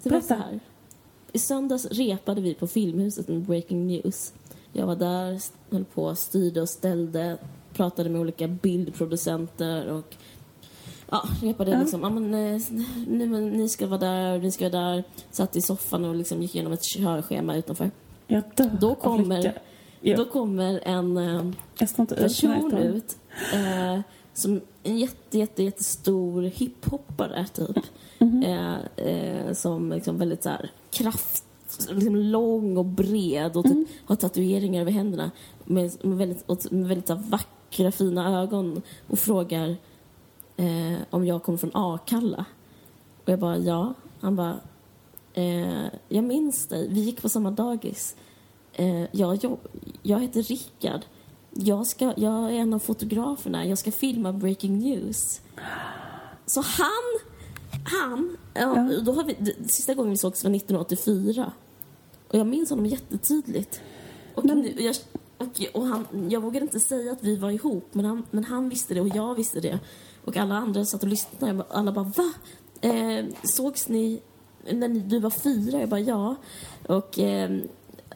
[0.03, 0.35] Det Berätta.
[0.35, 0.61] här.
[1.33, 4.33] I söndags repade vi på Filmhuset med Breaking News.
[4.73, 5.41] Jag var där,
[5.71, 7.39] höll på, styrde och ställde,
[7.73, 10.17] pratade med olika bildproducenter och
[11.11, 11.81] ja, repade Ja.
[11.81, 12.01] liksom.
[12.03, 12.61] Ja, men, eh,
[13.09, 15.05] nu, men, ni ska vara där, ni ska vara där.
[15.31, 17.91] Satt i soffan och liksom gick igenom ett körschema utanför.
[18.27, 19.53] Jag dör Då kommer-.
[20.01, 21.45] Ja, Då kommer en eh,
[21.79, 23.17] person ut
[23.55, 24.01] eh,
[24.35, 27.79] som en jätte, jätte, jättestor hiphoppare typ.
[28.19, 28.43] Mhm.
[28.43, 31.45] Eh, eh, som liksom väldigt så här kraft,
[31.89, 33.87] liksom lång och bred och typ Mm.
[34.05, 35.31] har tatueringar över händerna
[35.65, 39.77] med, med väldigt, och med väldigt så här vackra, fina ögon och frågar
[40.57, 42.45] eh, om jag kommer från Akalla.
[43.25, 43.95] Och jag bara ja.
[44.21, 44.61] Han bara
[45.35, 48.17] eh, jag minns dig, vi gick på samma dagis.
[48.73, 49.59] Eh, jag, jobb,
[50.03, 51.01] jag heter Rickard.
[51.55, 53.67] Jag, ska, jag är en av fotograferna.
[53.67, 55.41] Jag ska filma Breaking News.
[56.47, 57.19] Så han,
[57.85, 61.53] han, ja, då har vi, sista gången vi sågs var 1984.
[62.29, 63.81] Och jag minns honom jättetydligt.
[64.35, 64.97] Och, Men- nu, jag,
[65.39, 68.69] och, och han, jag vågade inte säga att vi var ihop, men han, men han
[68.69, 69.79] visste det och jag visste det.
[70.25, 71.65] Och alla andra satt och lyssnade.
[71.71, 72.33] Alla bara, va?
[72.81, 74.21] Eh, sågs ni
[74.71, 75.81] när du var fyra?
[75.81, 76.35] Jag bara, ja.
[76.87, 77.51] Och, eh,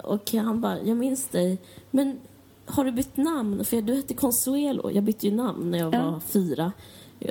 [0.05, 1.59] och han bara, jag minns dig.
[1.91, 2.19] Men
[2.67, 3.65] har du bytt namn?
[3.65, 4.91] För du hette Consuelo.
[4.91, 6.11] Jag bytte ju namn när jag Ja.
[6.11, 6.73] var fyra.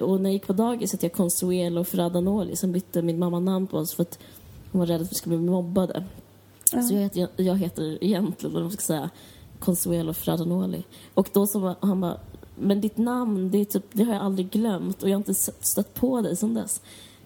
[0.01, 2.55] Och när jag gick på dagis hette jag Consuelo Ferradanoli.
[2.55, 4.19] Sen bytte min mamma namn på oss för att
[4.71, 6.03] hon var rädd att vi skulle bli mobbade.
[6.71, 6.81] Ja.
[6.81, 9.09] Så jag heter, jag heter egentligen, vad man ska säga,
[9.59, 10.83] Consuelo Ferradanoli.
[11.13, 12.17] Och då så han bara,
[12.59, 15.33] men ditt namn, det, är typ, det har jag aldrig glömt och jag har inte
[15.59, 16.81] stött på dig sedan dess.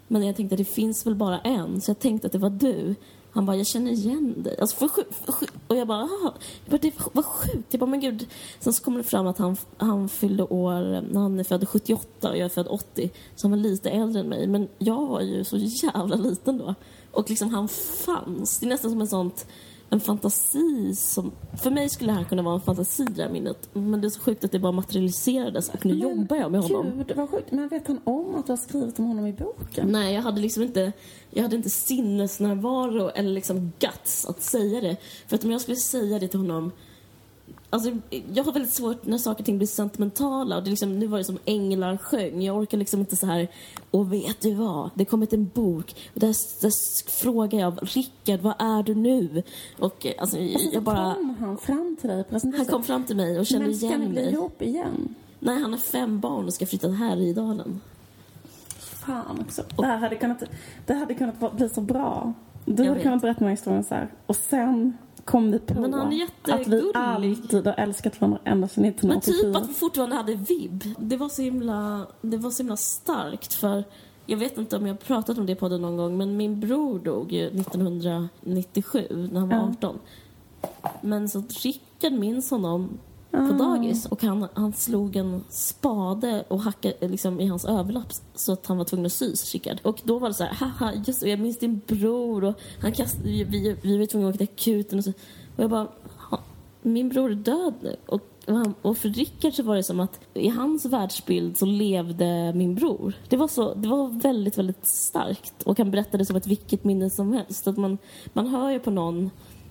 [0.07, 2.95] Men jag tänkte, det finns väl bara en, så jag tänkte att det var du.
[3.37, 4.59] Han bara, jag känner igen dig.
[4.59, 6.33] Alltså, för, för, och jag bara, "Jaha."
[6.65, 7.67] jag bara, det var sjukt.
[7.69, 8.27] Jag bara, men gud.
[8.59, 12.29] Sen så kommer det fram att han, han fyllde år, när han är född 78
[12.29, 13.11] och jag är född 80.
[13.35, 14.47] Så han var lite äldre än mig.
[14.47, 16.75] Men jag var ju så jävla liten då.
[17.11, 18.59] Och liksom han fanns.
[18.59, 19.47] Det är nästan som en sånt
[19.89, 21.31] en fantasi som...
[21.63, 23.69] För mig skulle det här kunna vara en fantasi, det här minnet.
[23.73, 26.61] Men det är så sjukt att det bara materialiserades och nu Men jobbar jag med
[26.61, 26.91] honom.
[26.97, 27.51] Gud, vad sjukt.
[27.51, 29.91] Men vet han om att du har skrivit om honom i boken?
[29.91, 30.91] Nej, jag hade liksom inte,
[31.29, 34.97] jag hade inte sinnesnärvaro eller liksom guts att säga det.
[35.27, 36.71] För att om jag skulle säga det till honom
[37.69, 37.91] Alltså,
[38.33, 40.57] jag har väldigt svårt när saker och ting blir sentimentala.
[40.57, 42.41] Och det liksom, nu var det som änglar sjöng.
[42.41, 43.47] Jag orkar liksom inte så här.
[43.91, 44.89] Och vet du vad?
[44.95, 45.95] Det kommit en bok.
[46.13, 46.71] Och där, där
[47.21, 49.43] frågar jag Rickard, vad är du nu?
[49.79, 51.13] Och eh, alltså, Och så jag bara...
[51.13, 53.85] kom han fram till dig och Han kom fram till mig och kände Men ska
[53.85, 54.33] igen ni bli mig.
[54.33, 55.15] ihop igen?
[55.39, 57.81] Nej, han har fem barn och ska flytta till Härjedalen.
[58.79, 59.63] Fan också.
[59.77, 60.43] Det här hade kunnat,
[60.85, 62.33] det hade kunnat bli så bra.
[62.65, 64.07] Du hade kunnat berätta den här historien så här.
[64.25, 64.97] Och sen
[65.27, 68.91] kom vi på Men han är att vi alltid har älskat varandra ända sedan Men
[68.91, 69.53] 1984.
[69.53, 70.83] typ att vi fortfarande hade vibb.
[70.99, 73.83] Det var så himla, det var så himla starkt för
[74.25, 76.59] jag vet inte om jag har pratat om det i podden någon gång men min
[76.59, 79.69] bror dog ju 1997 när han var Ja.
[79.71, 79.99] 18.
[81.01, 82.89] Men så Rickard minns honom
[83.31, 83.51] på Ah.
[83.51, 88.65] dagis och han, han slog en spade och hackade liksom, i hans överlapp så att
[88.65, 89.77] han var tvungen att sys, Rickard.
[89.83, 92.91] Och då var det så här, haha, just det, jag minns din bror och han
[92.91, 95.11] kastade, vi, vi, vi var tvungna att åka till akuten och så.
[95.55, 95.87] Och jag bara,
[96.29, 96.39] "Ha,
[96.81, 97.95] min bror är död nu.
[98.05, 98.21] Och,
[98.81, 103.13] och för Rickard så var det som att i hans världsbild så levde min bror.
[103.29, 105.63] Det var, så, det var väldigt, väldigt starkt.
[105.63, 107.67] Och han berättade som ett vilket minne som helst.
[107.67, 107.97] Att man,
[108.33, 109.29] man hör ju på någon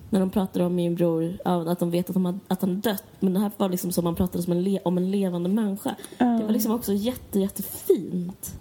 [0.09, 3.03] när de pratar om min bror, att de vet att, de har, att han dött.
[3.19, 5.95] Men det här var liksom som man pratade som en le, om en levande människa.
[6.17, 8.59] Det var liksom också jätte, jättefint.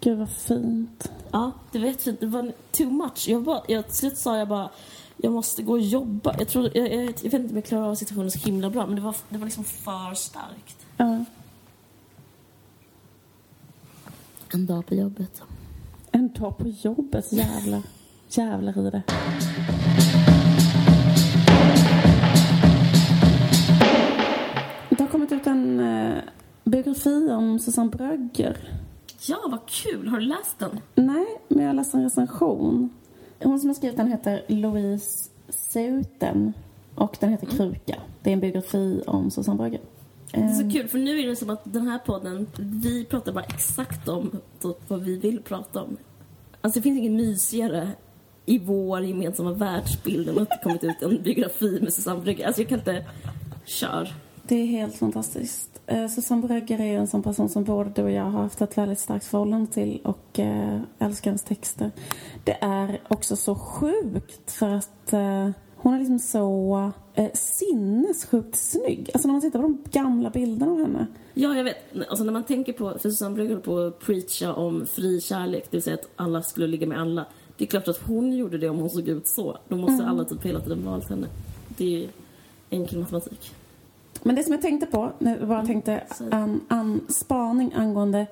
[0.00, 1.12] Gud vad fint.
[1.30, 2.20] Ja, det var jättefint.
[2.20, 3.28] Det var too much.
[3.28, 4.70] Jag bara, jag, till slut sa jag bara,
[5.16, 6.34] jag måste gå och jobba.
[6.38, 8.86] Jag, tror, jag, jag, jag vet inte om jag klarar av situationen så himla bra,
[8.86, 10.86] men det var, det var liksom för starkt.
[10.96, 11.24] Ja.
[14.52, 15.42] En dag på jobbet.
[16.10, 17.82] En dag på jobbet, jävlar.
[18.28, 19.02] Jävlar i det.
[25.80, 26.22] En eh,
[26.64, 28.56] biografi om Susanne Brögger.
[29.26, 30.08] Ja, vad kul!
[30.08, 30.80] Har du läst den?
[30.94, 32.90] Nej, men jag har läst en recension.
[33.42, 36.52] Hon som har skrivit den heter Louise Seuten
[36.94, 37.96] och den heter Kruka.
[38.22, 39.80] Det är en biografi om Susanne Brögger.
[40.32, 43.04] Det är Eh, så kul, för nu är det som att den här podden, vi
[43.04, 44.30] pratar bara exakt om
[44.88, 45.96] vad vi vill prata om.
[46.60, 47.88] Alltså det finns inget mysigare
[48.46, 52.46] i vår gemensamma världsbild än att det kommit ut en biografi med Susanne Brygger.
[52.46, 53.04] Alltså jag kan inte...
[53.64, 54.12] Kör.
[54.50, 55.80] Det är helt fantastiskt.
[55.86, 58.78] Eh, Susanne Brögger är en sån person som både du och jag har haft ett
[58.78, 61.90] väldigt starkt förhållande till och eh, älskar hennes texter.
[62.44, 69.10] Det är också så sjukt för att eh, hon är liksom så eh, sinnessjukt snygg.
[69.14, 71.06] Alltså när man tittar på de gamla bilderna av henne.
[71.34, 71.76] Ja, jag vet.
[72.08, 75.76] Alltså när man tänker på, för Susanne håller på att preacha om fri kärlek, det
[75.76, 77.26] vill säga att alla skulle ligga med alla.
[77.56, 79.58] Det är klart att hon gjorde det om hon såg ut så.
[79.68, 81.26] Då måste alla typ hela tiden valt henne.
[81.68, 82.08] Det är
[82.70, 83.54] enkel matematik.
[84.22, 88.26] Men det som jag tänkte på, jag bara tänkte så- en, en spaning angående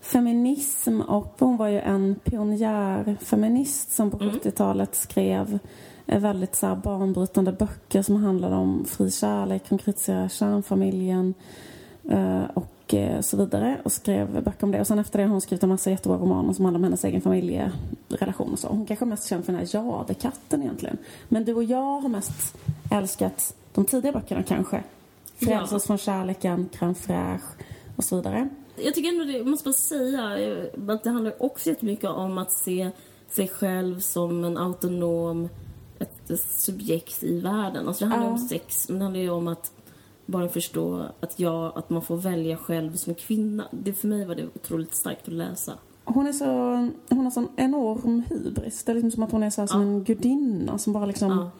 [0.00, 5.58] feminism och hon var ju en pionjärfeminist som på 70-talet skrev
[6.06, 11.34] eh, väldigt så här, banbrytande böcker som handlade om fri kärlek, om kritiserade kärnfamiljen
[12.10, 14.80] eh, och eh, så vidare och skrev böcker om det.
[14.80, 17.04] Och sen efter det har hon skrivit en massa jättebra romaner som handlar om hennes
[17.04, 18.68] egen familjerelation och så.
[18.68, 20.96] Hon kanske är mest känd för den här Jadekatten egentligen.
[21.28, 22.56] Men du och jag har mest
[22.90, 24.82] älskat de tidiga böckerna kanske.
[25.40, 27.40] Frälsa oss från kärleken, Crème fraîche
[27.96, 28.48] och så vidare.
[28.84, 32.52] Jag tycker ändå det, måste bara säga eh, att det handlar också jättemycket om att
[32.52, 32.90] se
[33.30, 35.48] sig själv som en autonom
[35.98, 37.88] ett, subjekt i världen.
[37.88, 38.32] Alltså det handlar Ja.
[38.32, 39.72] om sex, men det handlar ju om att
[40.26, 43.64] bara förstå att, jag, att man får välja själv som kvinna.
[43.70, 45.72] Det, för mig var det otroligt starkt att läsa.
[46.04, 46.44] Hon är så,
[47.08, 48.84] hon har sån enorm hybris.
[48.84, 49.86] Det är liksom som att hon är så här som Ja.
[49.86, 51.30] en gudinna som bara liksom...
[51.30, 51.50] Ja.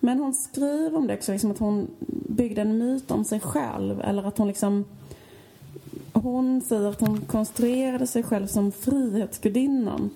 [0.00, 1.90] Men hon skriver om det också, liksom att hon
[2.28, 4.00] byggde en myt om sig själv.
[4.00, 4.84] Eller att hon liksom...
[6.12, 10.10] Hon säger att hon konstruerade sig själv som frihetsgudinnan.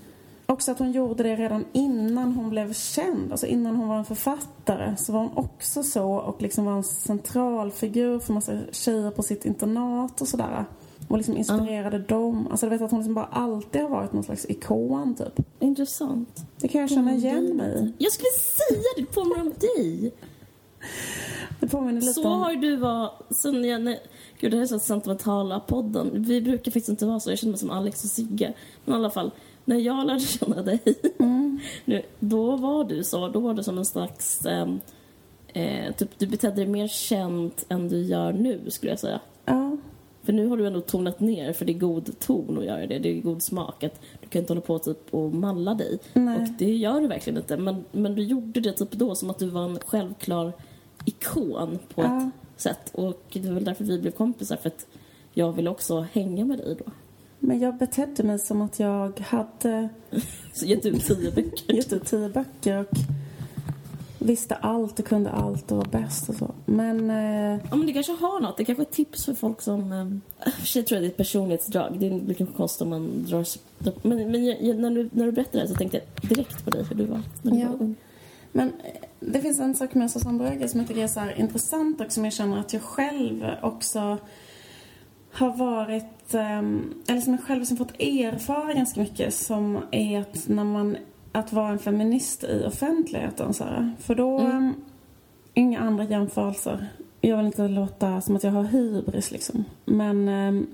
[0.47, 3.31] Också att hon gjorde det redan innan hon blev känd.
[3.31, 6.85] Alltså innan hon var en författare så var hon också så och liksom var en
[6.85, 10.65] central figur för massa tjejer på sitt internat och sådär.
[11.11, 12.49] Och liksom inspirerade dem.
[12.51, 15.47] Alltså du vet att hon liksom bara alltid har varit någon slags ikon typ.
[15.59, 16.45] Intressant.
[16.61, 18.05] Det kan jag känna igen mig i.
[18.05, 20.13] Jag skulle säga det, påminner om dig.
[21.61, 22.41] Det påminner lite Så om...
[22.41, 23.99] har du var sen jag, när,
[24.41, 26.11] gud det här är så sentimentala podden.
[26.15, 28.53] Vi brukar faktiskt inte vara så, jag känner mig som Alex och Sigge.
[28.85, 29.31] Men i alla fall,
[29.65, 30.81] när jag lärde känna dig,
[31.85, 34.81] nu, då var du så, då var du som en slags, ehm,
[35.49, 39.21] eh, typ du betedde dig mer känt än du gör nu skulle jag säga.
[39.45, 39.77] Ja.
[40.23, 42.99] För nu har du ändå tonat ner, för det är god ton att göra det,
[42.99, 43.85] det är god smak.
[43.85, 45.99] Att du kan inte hålla på typ och malla dig.
[46.13, 46.37] Nej.
[46.43, 47.57] Och det gör du verkligen inte.
[47.57, 50.53] Men, men du gjorde det typ då som att du var en självklar
[51.05, 52.27] ikon på Ja.
[52.57, 52.91] ett sätt.
[52.95, 54.87] Och det var väl därför vi blev kompisar, för att
[55.33, 56.93] jag ville också hänga med dig då.
[57.39, 59.89] Men jag betedde mig som att jag hade
[60.53, 61.75] Så gett ut tio böcker.
[61.75, 62.87] gett ut tio böcker och
[64.21, 66.51] visste allt och kunde allt och var bäst och så.
[66.67, 68.57] Men eh, Ja, men du kanske har något.
[68.57, 69.93] Det kanske är tips för folk som...
[69.93, 71.97] Eh, för sig tror jag det är ett personlighetsdrag.
[72.01, 73.45] Det blir kanske konstigt om man drar.
[74.03, 76.85] Men, men jag, när, du, när du berättade det så tänkte jag direkt på dig,
[76.89, 77.69] hur du var när du Ja.
[77.69, 77.95] var ung.
[78.53, 78.75] Men eh,
[79.21, 82.25] det finns en sak med Susanne Brögger som jag tycker är så intressant och som
[82.25, 84.19] jag känner att jag själv också
[85.33, 90.49] har varit, ehm, eller som jag själv liksom fått erfara ganska mycket som är att
[90.49, 90.97] när man,
[91.33, 93.93] att vara en feminist i offentligheten så här.
[93.99, 94.57] För då, Mm.
[94.57, 94.75] ehm,
[95.55, 96.87] inga andra jämförelser.
[97.21, 99.65] Jag vill inte låta som att jag har hybris liksom.
[99.85, 100.67] Men ehm,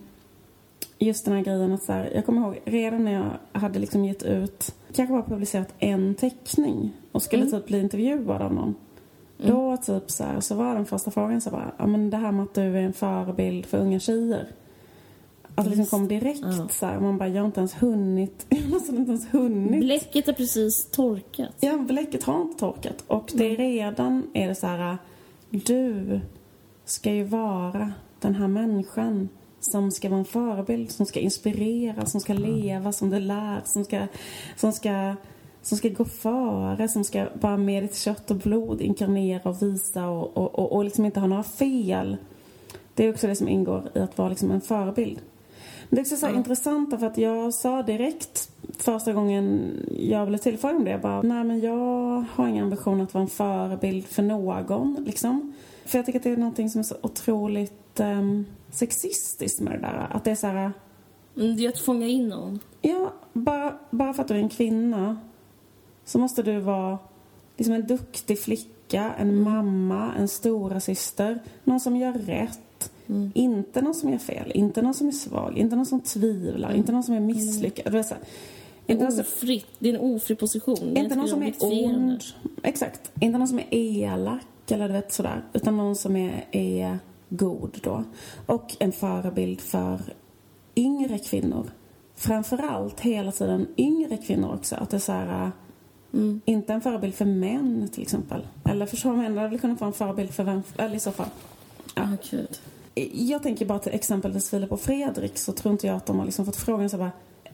[0.99, 4.05] just den här grejen att så här, jag kommer ihåg redan när jag hade liksom
[4.05, 7.53] gett ut, kanske bara publicerat en teckning och skulle Mm.
[7.53, 8.75] typ bli intervjuad av någon.
[9.43, 9.51] Mm.
[9.55, 12.33] Då typ så, här, så var den första frågan så bara, ja men det här
[12.33, 14.47] med att du är en förebild för unga tjejer.
[15.59, 16.69] Att det liksom kom direkt ja.
[16.69, 19.81] så här, man bara, jag har inte ens hunnit, jag har inte ens hunnit.
[19.81, 21.55] Bläcket har precis torkat.
[21.61, 23.05] Ja, bläcket har inte torkat.
[23.07, 24.99] Och det är redan är det så här,
[25.51, 26.21] du
[26.85, 29.29] ska ju vara den här människan
[29.61, 33.85] som ska vara en förebild, som ska inspirera, som ska leva som du lär, som
[33.85, 34.07] ska,
[34.57, 35.15] som ska,
[35.63, 40.09] som ska gå före, som ska bara med ditt kött och blod inkarnera och visa
[40.09, 42.17] och, och, och, och liksom inte ha några fel.
[42.95, 45.21] Det är också det som ingår i att vara liksom en förebild.
[45.91, 46.39] Det är också så mm.
[46.39, 50.91] intressant för att jag sa direkt första gången jag blev tillfrågad om det.
[50.91, 55.53] Jag bara, nej men jag har ingen ambition att vara en förebild för någon liksom.
[55.85, 59.79] För jag tycker att det är någonting som är så otroligt um, sexistiskt med det
[59.79, 60.09] där.
[60.13, 60.73] Att det är så här...
[61.37, 62.61] Mm, det är att fånga in någon.
[62.83, 65.19] Ja, bara, bara för att du är en kvinna
[66.05, 66.99] så måste du vara
[67.57, 69.45] liksom en duktig flicka, en mm.
[69.45, 72.61] mamma, en stora syster, någon som gör rätt
[73.09, 73.31] Mm.
[73.35, 76.79] Inte någon som gör fel, inte någon som är svag, inte någon som tvivlar, mm.
[76.79, 77.87] inte någon som är misslyckad.
[77.87, 78.05] Mm.
[78.87, 79.25] Inte någon
[79.79, 80.97] det är en ofri position.
[80.97, 82.23] Inte någon som är ond.
[82.63, 83.13] Exakt.
[83.21, 85.43] Inte någon som är elak eller du vet sådär.
[85.53, 88.05] Utan någon som är, är god då.
[88.47, 90.01] Och en förebild för
[90.77, 91.71] yngre kvinnor.
[92.15, 94.75] Framförallt hela tiden yngre kvinnor också.
[94.77, 95.51] Att det är så här,
[96.13, 96.41] mm.
[96.45, 98.47] Inte en förebild för män till exempel.
[98.65, 99.43] Eller förstår du vad jag menar?
[99.43, 101.29] Det vill kunna vara en förebild för vem, eller i så fall.
[101.95, 102.03] Ja.
[102.03, 102.15] Oh,
[103.13, 106.25] jag tänker bara till exempelvis Filip och Fredrik så tror inte jag att de har
[106.25, 107.13] liksom fått frågan så bara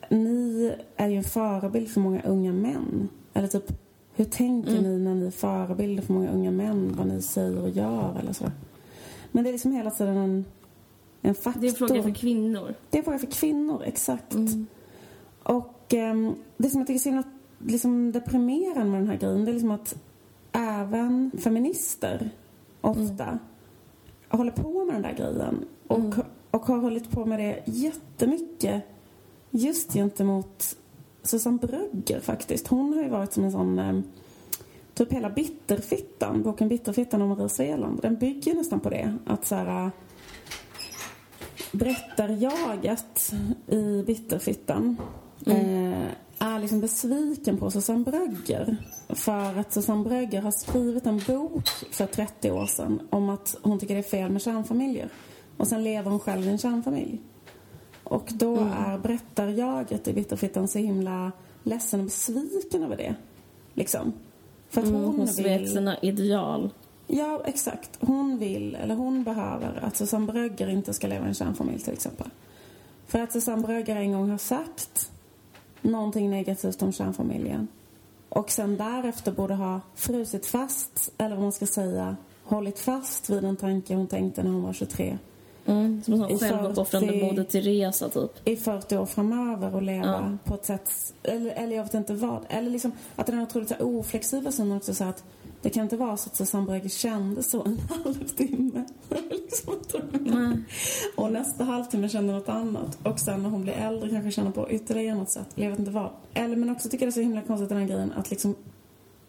[0.09, 3.09] Ni är ju en förebild för många unga män.
[3.35, 3.73] Eller typ
[4.15, 4.83] hur tänker mm.
[4.83, 6.95] ni när ni är förebilder för många unga män?
[6.99, 8.51] Vad ni säger och gör eller så.
[9.33, 10.45] Men det är liksom hela tiden en,
[11.23, 11.61] en faktor.
[11.61, 12.75] Det är en fråga för kvinnor.
[12.91, 14.35] Det är en fråga för kvinnor, exakt.
[14.35, 14.67] Mm.
[15.43, 17.25] Och um, det som jag tycker är så himla
[17.59, 19.95] liksom deprimerande med den här grejen det är liksom att
[20.53, 22.31] även feminister
[22.81, 23.39] ofta mm
[24.37, 25.65] håller på med den där grejen.
[25.87, 26.21] Och, mm.
[26.51, 28.83] och har hållit på med det jättemycket
[29.51, 30.77] just gentemot
[31.23, 32.69] Susanne Brögger faktiskt.
[32.69, 34.01] Hon har ju varit som en sån eh,
[34.95, 39.15] Typ hela Bitterfittan, boken Bitterfittan om Marie Svealand, den bygger nästan på det.
[39.27, 39.91] Att så här,
[41.73, 43.33] berättarjaget
[43.67, 44.97] i Bitterfittan
[45.47, 45.93] mm.
[45.93, 46.09] eh,
[46.43, 48.77] är liksom besviken på Susanne Brögger.
[49.09, 53.79] För att Susanne Brögger har skrivit en bok för 30 år sedan om att hon
[53.79, 55.09] tycker det är fel med kärnfamiljer.
[55.57, 57.21] Och sen lever hon själv i en kärnfamilj.
[58.05, 58.73] Och då mm.
[58.73, 63.15] är berättarjaget i Bitterfittan så himla ledsen och besviken över det.
[63.75, 64.13] Liksom.
[64.69, 65.71] För att mm, hon, hon vill...
[65.71, 66.71] sina ideal.
[67.07, 67.91] Ja, exakt.
[68.01, 71.93] Hon vill, eller hon behöver, att Susanne Brögger inte ska leva i en kärnfamilj till
[71.93, 72.31] exempel.
[73.07, 75.12] För att Susanne Brögger en gång har sagt
[75.83, 77.69] någonting negativt om kärnfamiljen.
[78.29, 83.45] Och sen därefter borde ha frusit fast, eller vad man ska säga, hållit fast vid
[83.45, 85.19] en tanke hon tänkte när hon var 23.
[85.67, 88.49] Mm, som en självuppoffrande Moder Teresa typ.
[88.49, 90.39] I 40 år framöver och leva ja.
[90.45, 92.45] på ett sätt, eller, eller jag vet inte vad.
[92.49, 93.73] Eller liksom att den otroligt
[94.25, 95.25] så som också så att
[95.63, 98.85] det kan inte vara så att Susanne Brögger kände så en halvtimme.
[101.17, 102.99] Och nästa halvtimme kände något annat.
[103.03, 105.49] Och sen när hon blir äldre kanske känner på ytterligare något sätt.
[105.55, 106.11] Jag vet inte vad.
[106.35, 108.55] Eller men också tycker jag det är så himla konstigt den här grejen att liksom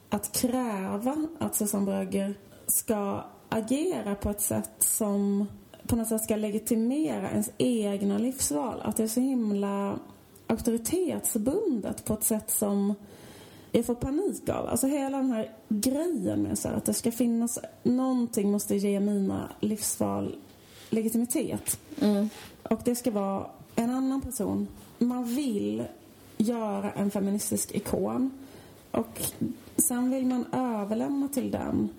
[0.09, 2.35] att kräva att Susanne Brögger
[2.67, 5.47] ska agera på ett sätt som
[5.87, 8.81] på något sätt ska legitimera ens egna livsval.
[8.81, 9.99] Att det är så himla
[10.47, 12.95] auktoritetsbundet på ett sätt som
[13.75, 14.67] jag får panik av.
[14.67, 19.49] Alltså hela den här grejen med så att det ska finnas, någonting måste ge mina
[19.59, 20.35] livsval
[20.89, 21.79] legitimitet.
[22.01, 22.29] Mm.
[22.63, 24.67] Och det ska vara en annan person.
[24.97, 25.83] Man vill
[26.37, 28.31] göra en feministisk ikon
[28.91, 29.21] och
[29.77, 31.89] sen vill man överlämna till den,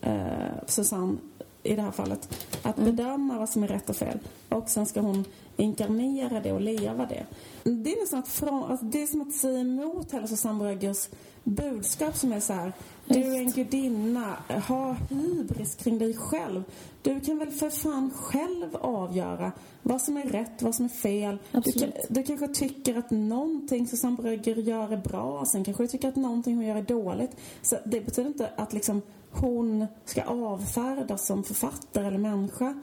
[0.00, 1.16] eh, Susanne
[1.62, 2.96] i det här fallet, att mm.
[2.96, 4.18] bedöma vad som är rätt och fel.
[4.48, 5.24] Och sen ska hon
[5.56, 7.26] inkarnera det och leva det.
[7.62, 11.08] Det är nästan att från, alltså det är som att säga emot hela Susanne Bröggers
[11.44, 12.72] budskap som är så här.
[13.06, 14.36] Du är en gudinna,
[14.68, 16.64] ha hybris kring dig själv.
[17.02, 21.38] Du kan väl för fan själv avgöra vad som är rätt, vad som är fel.
[21.52, 26.08] Du, du, kanske tycker att någonting Susanne Brögger gör är bra, sen kanske du tycker
[26.08, 27.36] att någonting hon gör är dåligt.
[27.62, 32.74] Så det betyder inte att liksom hon ska avfärdas som författare eller människa.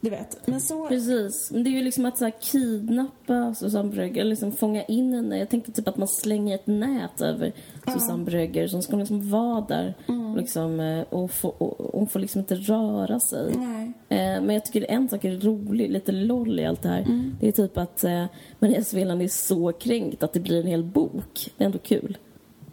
[0.00, 0.46] Du vet.
[0.46, 0.88] Men så...
[0.88, 1.50] Precis.
[1.50, 5.38] Men det är ju liksom att så här, kidnappa Susanne Brögger, liksom fånga in henne.
[5.38, 7.52] Jag tänkte typ att man slänger ett nät över
[7.86, 7.92] ja.
[7.92, 10.36] Susanne Brögger som ska liksom vara där mm.
[10.36, 13.54] liksom, eh, och, få, och hon får liksom inte röra sig.
[13.56, 13.92] Nej.
[14.08, 17.02] Eh, men jag tycker en sak är rolig, lite loll i allt det här.
[17.02, 17.36] Mm.
[17.40, 18.24] Det är typ att eh,
[18.58, 21.50] Maria Sveland är så kränkt att det blir en hel bok.
[21.56, 22.18] Det är ändå kul.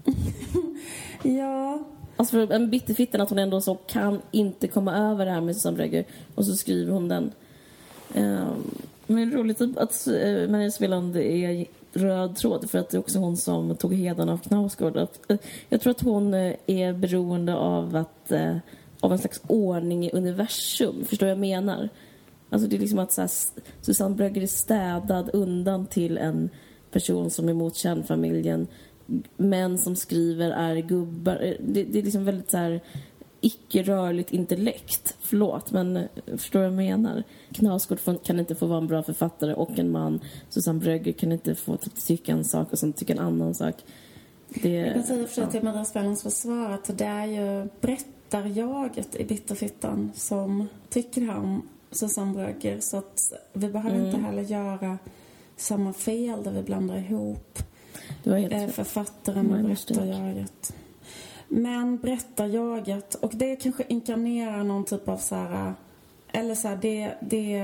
[1.24, 1.84] ja,
[2.16, 5.56] Alltså för en bitterfitten att hon ändå så kan inte komma över det här med
[5.56, 6.06] Susanne Brögger
[6.36, 7.32] och så skriver hon den.
[8.16, 13.00] Um, men roligt typ att uh, Maria Sveland är röd tråd för att det är
[13.00, 14.98] också hon som tog hedan av Knausgård.
[14.98, 15.38] Uh,
[15.70, 18.58] jag tror att hon uh, är beroende av att uh,
[19.00, 21.06] av en slags ordning i universum.
[21.06, 21.90] Förstår jag menar?
[22.50, 23.32] Alltså det är liksom att så här,
[23.82, 26.50] Susanne Brögger är städad undan till en
[26.92, 28.68] person som är emot kärnfamiljen.
[29.38, 31.56] Män som skriver är gubbar.
[31.60, 32.82] Det, det är liksom väldigt så här
[33.42, 35.18] icke-rörligt intellekt.
[35.20, 37.24] Förlåt, men förstår vad jag menar?
[37.52, 40.20] Knausgård kan inte få vara en bra författare och en man.
[40.50, 41.78] Susanne Brögger kan inte få
[42.08, 43.76] tycka en sak och sen tycka en annan sak.
[44.50, 49.24] Det, jag kan säga för till Maria Spelans försvar att det är ju berättarjaget i
[49.24, 52.80] Bitterfittan som tycker om Susanne Brögger.
[52.80, 54.06] Så att vi behöver mm.
[54.06, 54.98] inte heller göra
[55.56, 57.60] samma fel där vi blandar ihop
[58.26, 60.76] eh, författaren med berättarjaget.
[61.48, 65.74] Men berättarjaget, och det kanske inkarnerar någon typ av så här
[66.32, 67.58] eller så här, det, det,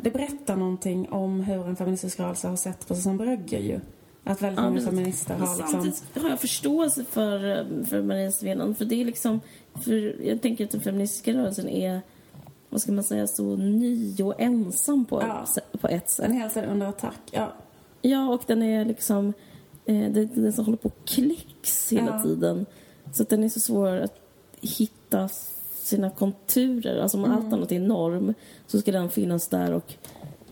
[0.00, 3.80] det berättar någonting om hur en feministisk rörelse har sett på Susanne Brögger ju.
[4.24, 5.68] Att väldigt ja, många feminister har liksom...
[5.68, 8.78] Samtidigt har jag förståelse för, för Maria Sveland.
[8.78, 9.40] För det är liksom...
[9.74, 12.00] För jag tänker att den feministiska rörelsen är
[12.68, 15.46] vad ska man säga, så ny och ensam på, ja.
[15.80, 16.26] på ett sätt.
[16.26, 17.52] Den är hela tiden under attack, ja.
[18.06, 19.32] Ja, och den är liksom,
[19.86, 22.22] eh, det är den som håller på att kläcks hela ja.
[22.22, 22.66] tiden.
[23.12, 24.20] Så att den är så svår att
[24.60, 25.28] hitta
[25.74, 26.98] sina konturer.
[26.98, 27.36] Alltså om mm.
[27.36, 28.34] allt annat är norm
[28.66, 29.94] så ska den finnas där och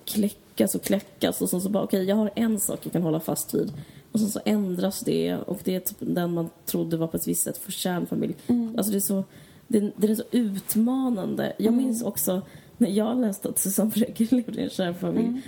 [0.05, 3.03] kläckas och kläckas och sen så bara okej, okay, jag har en sak jag kan
[3.03, 3.72] hålla fast vid.
[4.12, 7.28] Och sen så ändras det och det är typ den man trodde var på ett
[7.28, 8.34] visst sätt för kärnfamilj.
[8.46, 8.74] Mm.
[8.76, 9.24] Alltså det är så
[9.68, 11.53] den, den är så utmanande.
[11.59, 11.84] Jag mm.
[11.84, 12.42] minns också
[12.78, 15.40] när jag läste att Susanne Fredrik levde i en kärnfamilj mm.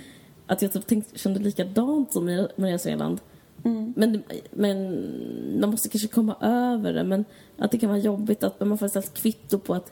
[0.47, 3.21] Att jag typ tänkte, kände likadant som Maria Svealand.
[3.63, 3.93] Mm.
[3.95, 7.03] Men, men man måste kanske komma över det.
[7.03, 7.25] Men
[7.57, 9.91] att det kan vara jobbigt att man får ett kvitto på att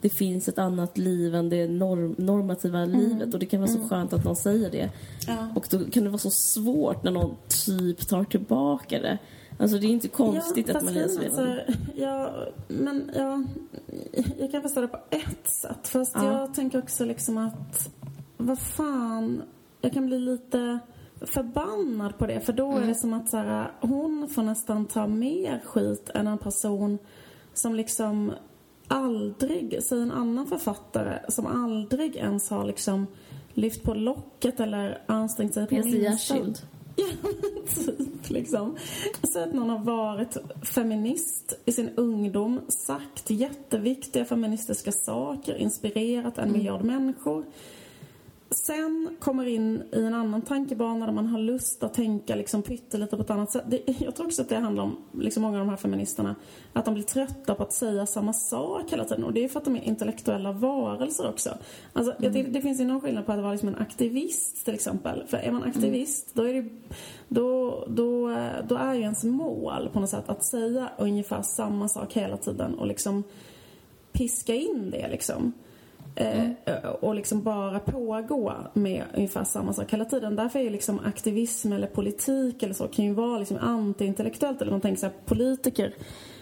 [0.00, 3.00] det finns ett annat liv än det norm, normativa mm.
[3.00, 3.34] livet.
[3.34, 3.88] Och det kan vara så mm.
[3.88, 4.90] skönt att någon säger det.
[5.26, 5.48] Ja.
[5.54, 7.36] Och då kan det vara så svårt när någon
[7.66, 9.18] typ tar tillbaka det.
[9.58, 11.56] Alltså det är inte konstigt ja, att Maria spelar.
[11.58, 12.30] Alltså, ja,
[12.68, 13.44] men ja,
[14.38, 15.88] jag kan förstå det på ett sätt.
[15.88, 16.40] Fast ja.
[16.40, 17.90] jag tänker också liksom att,
[18.36, 19.42] vad fan,
[19.82, 20.78] jag kan bli lite
[21.20, 22.40] förbannad på det.
[22.40, 22.82] För då mm.
[22.82, 26.98] är det som att så här, hon får nästan ta mer skit än en person
[27.54, 28.32] som liksom
[28.88, 33.06] aldrig, säg en annan författare som aldrig ens har liksom
[33.54, 36.36] lyft på locket eller ansträngt sig på minsta...
[36.96, 37.04] Ja,
[37.86, 38.76] typ liksom.
[39.32, 46.44] Så att någon har varit feminist i sin ungdom, sagt jätteviktiga feministiska saker, inspirerat en
[46.44, 46.56] mm.
[46.56, 47.44] miljard människor
[48.54, 53.16] sen kommer in i en annan tankebana där man har lust att tänka liksom pyttelite
[53.16, 53.64] på ett annat sätt.
[53.66, 56.36] Det, jag tror också att det handlar om liksom många av de här feministerna,
[56.72, 59.24] att de blir trötta på att säga samma sak hela tiden.
[59.24, 61.50] Och det är för att de är intellektuella varelser också.
[61.92, 62.32] Alltså, mm.
[62.32, 65.24] det, det, finns ju någon skillnad på att vara liksom en aktivist till exempel.
[65.26, 66.46] För är man aktivist, mm.
[66.46, 66.68] då är det
[67.28, 68.36] då, då,
[68.68, 72.74] då är ju ens mål på något sätt att säga ungefär samma sak hela tiden
[72.74, 73.24] och liksom
[74.12, 75.52] piska in det liksom.
[76.16, 76.54] Mm.
[77.00, 80.36] och liksom bara pågå med ungefär samma sak hela tiden.
[80.36, 84.62] Därför är ju liksom aktivism eller politik eller så kan ju vara liksom antiintellektuellt.
[84.62, 85.94] Eller man tänker så här, politiker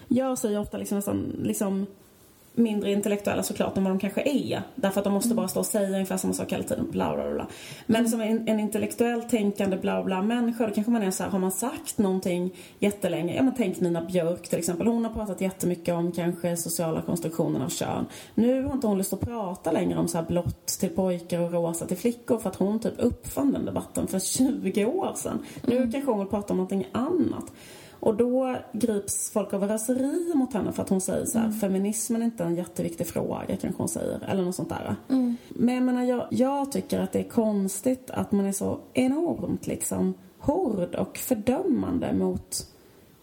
[0.07, 1.87] gör sig ofta liksom nästan liksom
[2.53, 4.61] mindre intellektuella såklart än vad de kanske är.
[4.75, 6.87] Därför att de måste bara stå och säga ungefär samma sak hela tiden.
[6.91, 7.47] Bla, bla, bla.
[7.85, 11.29] Men som en, en intellektuellt tänkande bla, bla människa då kanske man är så här,
[11.29, 13.35] har man sagt någonting jättelänge.
[13.35, 14.87] Ja men tänk Nina Björk till exempel.
[14.87, 18.05] Hon har pratat jättemycket om kanske sociala konstruktionen av kön.
[18.35, 21.51] Nu har inte hon lust att prata längre om så här blått till pojkar och
[21.51, 25.45] rosa till flickor för att hon typ uppfann den debatten för 20 år sedan.
[25.67, 25.91] Nu mm.
[25.91, 27.53] kanske hon vill prata om någonting annat.
[28.01, 31.59] Och då grips folk av raseri mot henne för att hon säger så här, mm.
[31.59, 34.95] feminismen är inte en jätteviktig fråga kanske hon säger, eller något sånt där.
[35.09, 35.37] Mm.
[35.49, 39.67] Men jag menar, jag, jag tycker att det är konstigt att man är så enormt
[39.67, 42.67] liksom hård och fördömande mot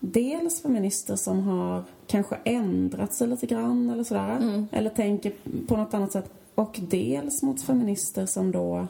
[0.00, 4.36] dels feminister som har kanske ändrat sig lite grann eller sådär.
[4.36, 4.66] Mm.
[4.72, 5.32] Eller tänker
[5.68, 6.30] på något annat sätt.
[6.54, 8.86] Och dels mot feminister som då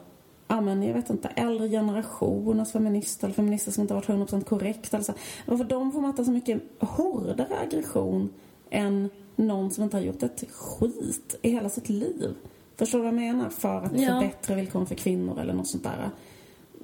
[0.49, 4.97] ja men jag vet inte, äldre generationers feminister eller feminister som inte varit 100% korrekta
[4.97, 5.15] eller så.
[5.47, 8.31] Varför de får möta så mycket hårdare aggression
[8.71, 12.35] än någon som inte har gjort ett skit i hela sitt liv.
[12.77, 13.51] Förstår du vad jag menar?
[13.51, 14.21] För att ja.
[14.21, 16.11] förbättra villkoren för kvinnor eller något sånt där.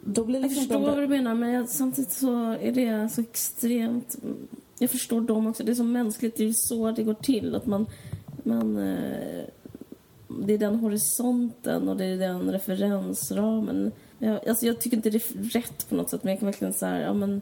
[0.04, 0.90] Då blir liksom jag förstår de...
[0.90, 4.16] vad du menar men jag, samtidigt så är det så extremt...
[4.78, 5.64] Jag förstår dem också.
[5.64, 6.36] Det är så mänskligt.
[6.36, 7.54] Det är så det går till.
[7.54, 7.86] Att man...
[8.42, 9.44] man eh
[10.46, 13.92] det är den horisonten och det är den referensramen.
[14.18, 16.74] Jag, alltså jag tycker inte det är rätt på något sätt, men jag kan verkligen
[16.74, 17.40] säga ja men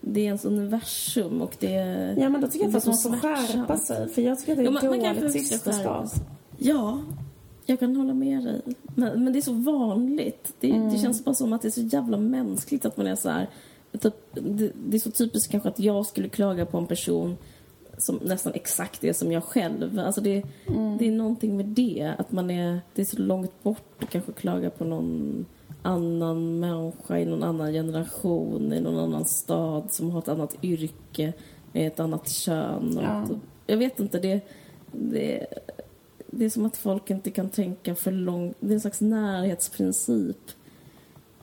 [0.00, 2.18] det är ens universum och det är...
[2.20, 4.08] Ja, men då tycker jag är att man så får skärpa sig.
[4.08, 6.04] För jag tycker att det är Ja, man- dåligt systerskap.
[6.58, 7.00] Ja,
[7.66, 8.62] jag kan hålla med dig.
[8.94, 10.52] Men, men det är så vanligt.
[10.60, 10.92] Det, Mm.
[10.92, 13.48] det känns bara som att det är så jävla mänskligt att man är så här...
[14.00, 17.36] Typ, det, det är så typiskt kanske att jag skulle klaga på en person
[17.98, 19.98] som nästan exakt är som jag själv.
[19.98, 20.96] Alltså det, Mm.
[20.98, 22.12] det är någonting med det.
[22.18, 25.46] Att man är, det är så långt bort att kanske klaga på någon
[25.82, 31.32] annan människa i någon annan generation, i någon annan stad som har ett annat yrke,
[31.72, 32.96] med ett annat kön.
[32.98, 33.22] Och Ja.
[33.24, 33.30] ett,
[33.66, 34.40] jag vet inte, det,
[34.92, 35.46] det,
[36.26, 38.56] det är som att folk inte kan tänka för långt.
[38.60, 40.50] Det är en slags närhetsprincip.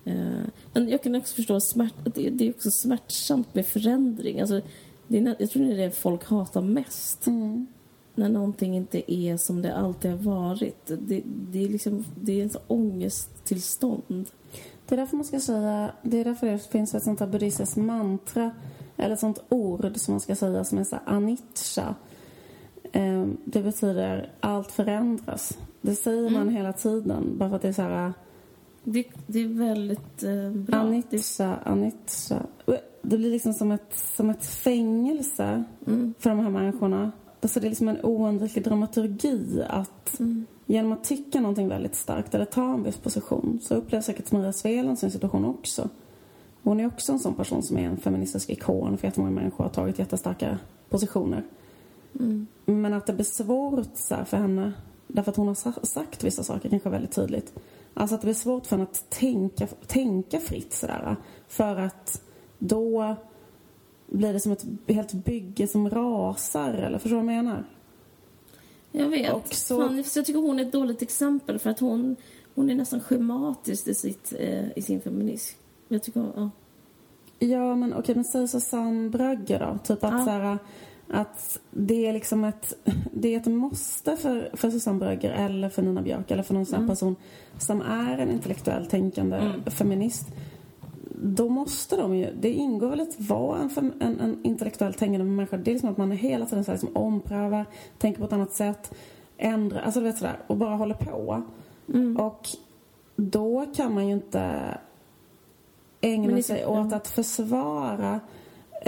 [0.05, 0.43] Eh,
[0.73, 4.39] Men jag kan också förstå att det är också smärtsamt med förändring.
[4.41, 4.61] Alltså,
[5.07, 7.27] det är, jag tror det är det folk hatar mest.
[7.27, 7.67] Mm.
[8.15, 10.85] När någonting inte är som det alltid har varit.
[10.85, 14.25] Det, det är liksom, det är sån ångesttillstånd.
[14.87, 17.75] Det är därför man ska säga, det är därför det finns ett sånt här buddhistiskt
[17.77, 18.51] mantra,
[18.97, 21.95] eller ett sånt ord som man ska säga som är så anicca.
[22.91, 25.57] Ehm, Det betyder allt förändras.
[25.81, 28.13] Det säger man hela tiden, bara för att det är så här
[28.83, 30.77] Det, det är väldigt eh, bra.
[30.77, 32.39] Det, anicca, anicca.
[33.01, 37.11] Det blir liksom som ett, som ett fängelse mm, för de här människorna.
[37.41, 42.35] Alltså det är liksom en oundviklig dramaturgi att mm, genom att tycka någonting väldigt starkt
[42.35, 45.89] eller ta en viss position så upplever säkert Maria Sveland sin situation också.
[46.63, 49.71] Hon är också en sån person som är en feministisk ikon för jättemånga människor har
[49.71, 50.57] tagit jättestarka
[50.89, 51.43] positioner.
[52.19, 52.47] mm.
[52.65, 54.73] Men att det blir svårt så här för henne
[55.07, 57.53] därför att hon har sa- sagt vissa saker kanske väldigt tydligt.
[57.93, 61.15] Alltså att det blir svårt för henne att tänka, tänka fritt sådär.
[61.47, 62.21] För att
[62.59, 63.15] då
[64.07, 67.65] blir det som ett helt bygge som rasar eller förstår du vad jag menar?
[68.91, 69.33] Jag vet.
[69.33, 72.15] Och så- Fan, jag tycker hon är ett dåligt exempel för att hon,
[72.55, 75.57] hon är nästan schematisk i, sitt, eh, i sin feminism.
[75.87, 76.49] Jag tycker, ja.
[77.39, 79.77] Ja, men okej, men säg Susanne Brögger då.
[79.95, 80.25] Typ att Ja.
[80.25, 80.57] så här,
[81.09, 82.73] att det är liksom ett,
[83.11, 86.65] det är ett måste för, för Susanne Brögger eller för Nina Björk eller för någon
[86.65, 86.89] sån Mm.
[86.89, 87.15] person
[87.57, 89.63] som är en intellektuellt tänkande Mm.
[89.63, 90.27] feminist.
[91.25, 95.25] Då måste de ju, det ingår väl att vara en, fem, en, en intellektuellt tänkande
[95.25, 95.57] människa.
[95.57, 97.65] Det är liksom att man hela tiden så här, liksom omprövar,
[97.97, 98.93] tänker på ett annat sätt,
[99.37, 101.43] ändrar, alltså du vet sådär, och bara håller på.
[101.93, 102.17] Mm.
[102.17, 102.49] Och
[103.15, 104.53] då kan man ju inte
[106.01, 108.19] ägna sig åt att försvara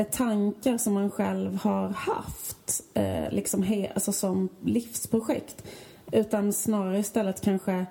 [0.03, 5.63] tankar som man själv har haft eh, liksom he, alltså som livsprojekt.
[6.11, 7.85] Utan snarare istället kanske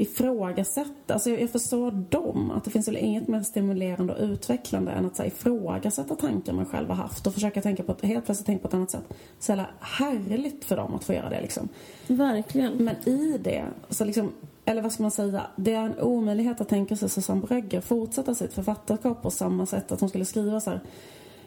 [0.00, 1.14] ifrågasätta.
[1.14, 5.06] Alltså jag, jag förstår dem, att det finns väl inget mer stimulerande och utvecklande än
[5.06, 8.24] att så här, ifrågasätta tankar man själv har haft och försöka tänka på ett, helt
[8.24, 9.14] plötsligt tänka på ett annat sätt.
[9.38, 11.68] Så jävla härligt för dem att få göra det liksom.
[12.06, 12.72] Verkligen.
[12.72, 14.32] Men i det, så liksom,
[14.64, 18.34] eller vad ska man säga, det är en omöjlighet att tänka sig Susanne Brögger fortsätta
[18.34, 20.80] sitt författarskap på samma sätt att hon skulle skriva så här.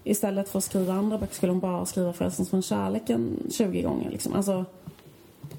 [0.04, 4.10] Istället för att skriva andra böcker skulle hon bara skriva Frälsningen från kärleken 20 gånger
[4.12, 4.34] liksom.
[4.34, 4.66] Alltså,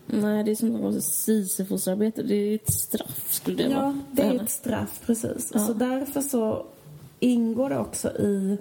[0.07, 2.23] Nej, det är som något Sisyfosarbete.
[2.23, 3.85] Det är ett straff, skulle det vara.
[3.85, 5.51] ja, för det är ett straff, precis.
[5.55, 5.67] Ja.
[5.67, 6.67] Så därför så
[7.21, 8.59] ingår det också i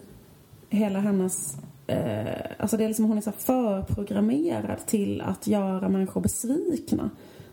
[0.69, 1.55] hela hennes
[1.87, 7.09] Eh, alltså det är liksom hon är så förprogrammerad till att göra människor besvikna.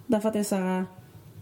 [0.07, 0.85] Därför att det är så här,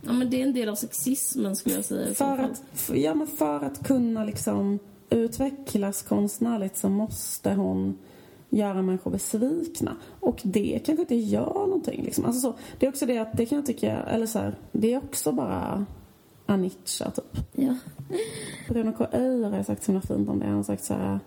[0.07, 2.15] Ja, men det är en del av sexismen, skulle jag säga.
[2.15, 4.79] För att, f- ja, men för att kunna liksom
[5.11, 7.99] utvecklas konstnärligt så måste hon
[8.49, 9.97] göra människor besvikna.
[10.21, 12.03] Och det kanske inte gör någonting.
[12.03, 12.25] Liksom.
[12.25, 14.95] Alltså så, det är också det att det kan jag tycka, eller så här, det
[14.95, 15.87] är också bara
[16.47, 17.37] Anitcha typ.
[17.53, 17.77] Ja.
[18.69, 19.07] Bruno K.
[19.13, 20.47] Öijer har sagt så himla fint om det.
[20.47, 21.21] Han har sagt så här,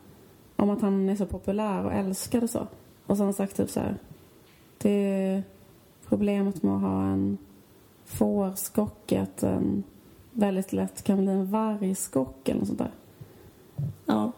[0.56, 2.68] om att han är så populär och älskad och så.
[3.06, 3.98] Och så har han sagt typ så här,
[4.78, 5.44] det är
[6.08, 7.38] problemet med att ha en
[8.06, 9.84] fårskock är att den
[10.32, 12.92] väldigt lätt kan bli en vargskock eller något sånt där.
[14.06, 14.32] Ja.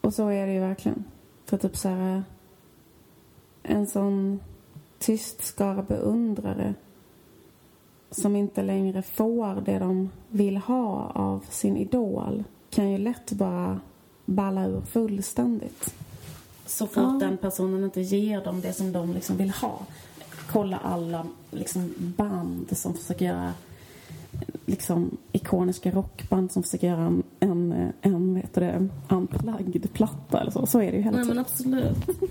[0.00, 1.04] Och så är det ju verkligen.
[1.44, 2.22] För typ så här,
[3.62, 4.40] en sån
[4.98, 6.74] tyst skara beundrare
[8.10, 13.80] som inte längre får det de vill ha av sin idol kan ju lätt bara
[14.24, 15.94] balla ur fullständigt.
[16.66, 17.18] Så fort Ja.
[17.20, 19.80] den personen inte ger dem det som de liksom vill ha.
[20.52, 23.52] Kolla alla liksom band som försöker göra
[24.66, 30.66] liksom ikoniska rockband som försöker göra en, en, en du det, unplugged platta eller så.
[30.66, 31.36] Så är det ju hela Nej, tiden.
[31.36, 32.20] men absolut.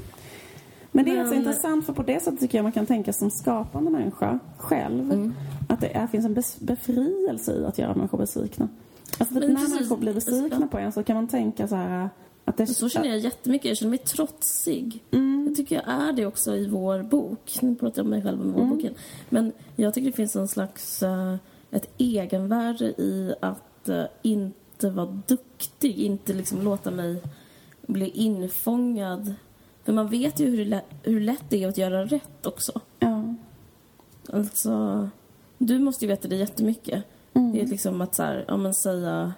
[0.96, 3.14] Men det är alltså Men- intressant för på det sättet tycker jag man kan tänka
[3.14, 5.12] som skapande människa själv.
[5.12, 5.34] Mm.
[5.70, 8.68] Att det är, finns en befrielse i att göra människor besvikna.
[9.20, 9.74] Alltså typ när precis.
[9.76, 12.10] människor blir besvikna på en så kan man tänka så här
[12.46, 12.68] att det...
[12.68, 13.66] Så känner jag jättemycket.
[13.66, 15.04] Jag känner mig trotsig.
[15.12, 15.46] Mm.
[15.48, 17.58] Jag tycker jag är det också i vår bok.
[17.62, 18.70] Nu pratar jag om mig själv och vår Mm.
[18.76, 18.94] boken.
[19.30, 21.04] Men jag tycker det finns en slags...
[21.04, 21.36] eh,
[21.72, 24.58] ett egenvärde i att eh, inte
[24.90, 25.98] vara duktig.
[26.00, 27.22] Inte liksom låta mig
[27.82, 29.34] bli infångad.
[29.84, 32.82] För man vet ju hur, lätt, hur lätt det är att göra rätt också.
[33.00, 33.36] Ja.
[34.34, 35.10] Alltså,
[35.58, 37.04] du måste ju veta det jättemycket.
[37.34, 37.52] Mm.
[37.54, 39.34] Det är liksom att så här, ja, men säga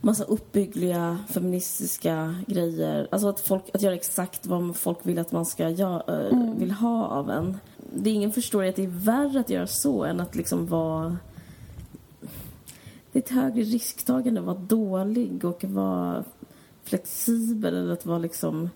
[0.00, 3.08] massa uppbyggliga feministiska grejer.
[3.10, 6.58] Alltså att, folk, att göra exakt vad folk vill att man ska göra, Mm.
[6.58, 7.58] vill ha av en.
[7.94, 11.16] Det är ingen förstår att det är värre att göra så än att liksom vara...
[13.16, 16.24] Det ett högre risktagande att vara dålig och vara
[16.82, 18.70] flexibel eller att vara liksom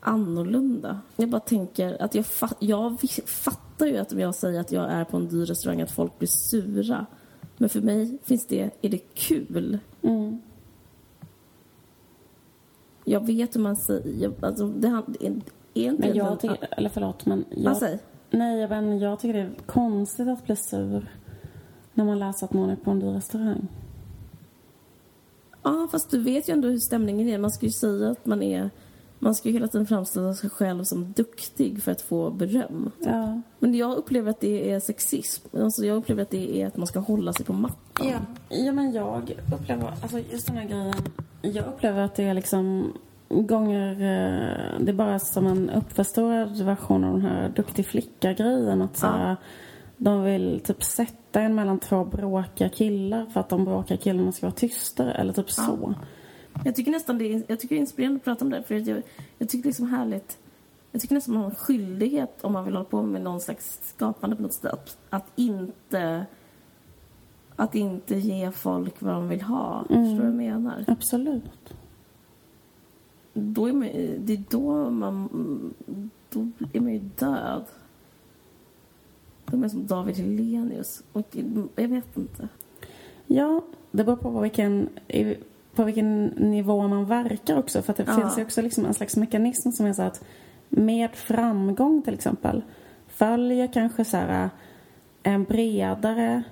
[0.00, 1.00] annorlunda.
[1.16, 4.90] Jag bara tänker att jag, fa- jag fattar ju att om jag säger att jag
[4.92, 7.06] är på en dyr restaurang att folk blir sura.
[7.56, 9.78] Men för mig finns det, är det kul.
[10.02, 10.40] Mm.
[13.04, 15.26] Jag vet hur man säger, alltså det hand- är,
[15.74, 16.08] är inte...
[16.08, 17.98] Men jag tycker, eller förlåt, men jag, säger?
[18.30, 21.10] nej, men jag tycker det är konstigt att bli sur
[21.94, 23.68] när man läser att någon är på en dyr restaurang.
[25.66, 27.38] Ja, fast du vet ju ändå hur stämningen är.
[27.38, 28.70] Man ska ju säga att man är...
[29.18, 32.90] Man ska ju hela tiden framställa sig själv som duktig för att få beröm.
[33.04, 33.40] Ja.
[33.58, 35.56] Men jag upplever att det är sexism.
[35.56, 38.06] Alltså jag upplever att det är att man ska hålla sig på mattan.
[38.06, 38.18] Ja.
[38.48, 40.94] ja, men jag upplever, alltså just den här grejen,
[41.42, 42.92] jag upplever att det är liksom
[43.28, 48.82] gånger, eh, det är bara som en uppförstorad version av den här duktig flicka-grejen.
[48.82, 49.36] Att så här,
[49.96, 54.46] de vill typ sätta en mellan två bråkiga killar för att de bråkiga killarna ska
[54.46, 55.94] vara tystare eller typ så.
[56.64, 58.62] Jag tycker nästan det är, jag tycker det är inspirerande att prata om det.
[58.62, 59.02] För jag,
[59.38, 60.38] jag tycker det är liksom härligt.
[60.92, 63.80] Jag tycker nästan man har en skyldighet om man vill hålla på med någon slags
[63.82, 64.72] skapande på något sätt.
[64.72, 66.26] Att, att inte
[67.56, 69.84] att inte ge folk vad de vill ha.
[69.88, 70.84] Förstår du vad jag menar?
[70.86, 71.74] Absolut.
[73.32, 73.88] Då är man,
[74.18, 75.74] det är då man...
[76.30, 77.64] Då är man ju död.
[79.50, 81.02] Då är som David Hellenius.
[81.12, 81.36] Och
[81.76, 82.48] jag vet inte.
[83.26, 84.88] Ja, det beror på vilken,
[85.74, 87.82] på vilken nivå man verkar också.
[87.82, 88.14] För det Ja.
[88.20, 90.24] finns ju också liksom en slags mekanism som är så att
[90.68, 92.62] med framgång till exempel
[93.08, 94.50] följer kanske så här
[95.22, 96.42] en bredare,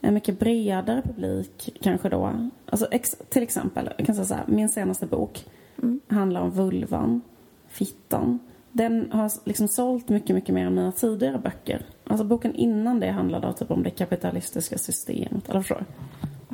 [0.00, 2.48] en mycket bredare publik kanske då.
[2.66, 5.44] Alltså ex, till exempel, jag kan säga så här, min senaste bok
[5.82, 6.00] Mm.
[6.08, 7.20] handlar om vulvan,
[7.68, 8.38] fittan.
[8.72, 11.86] Den har liksom sålt mycket, mycket mer än mina tidigare böcker.
[12.06, 15.48] Alltså boken innan det handlade typ om det kapitalistiska systemet.
[15.48, 15.84] Eller förstår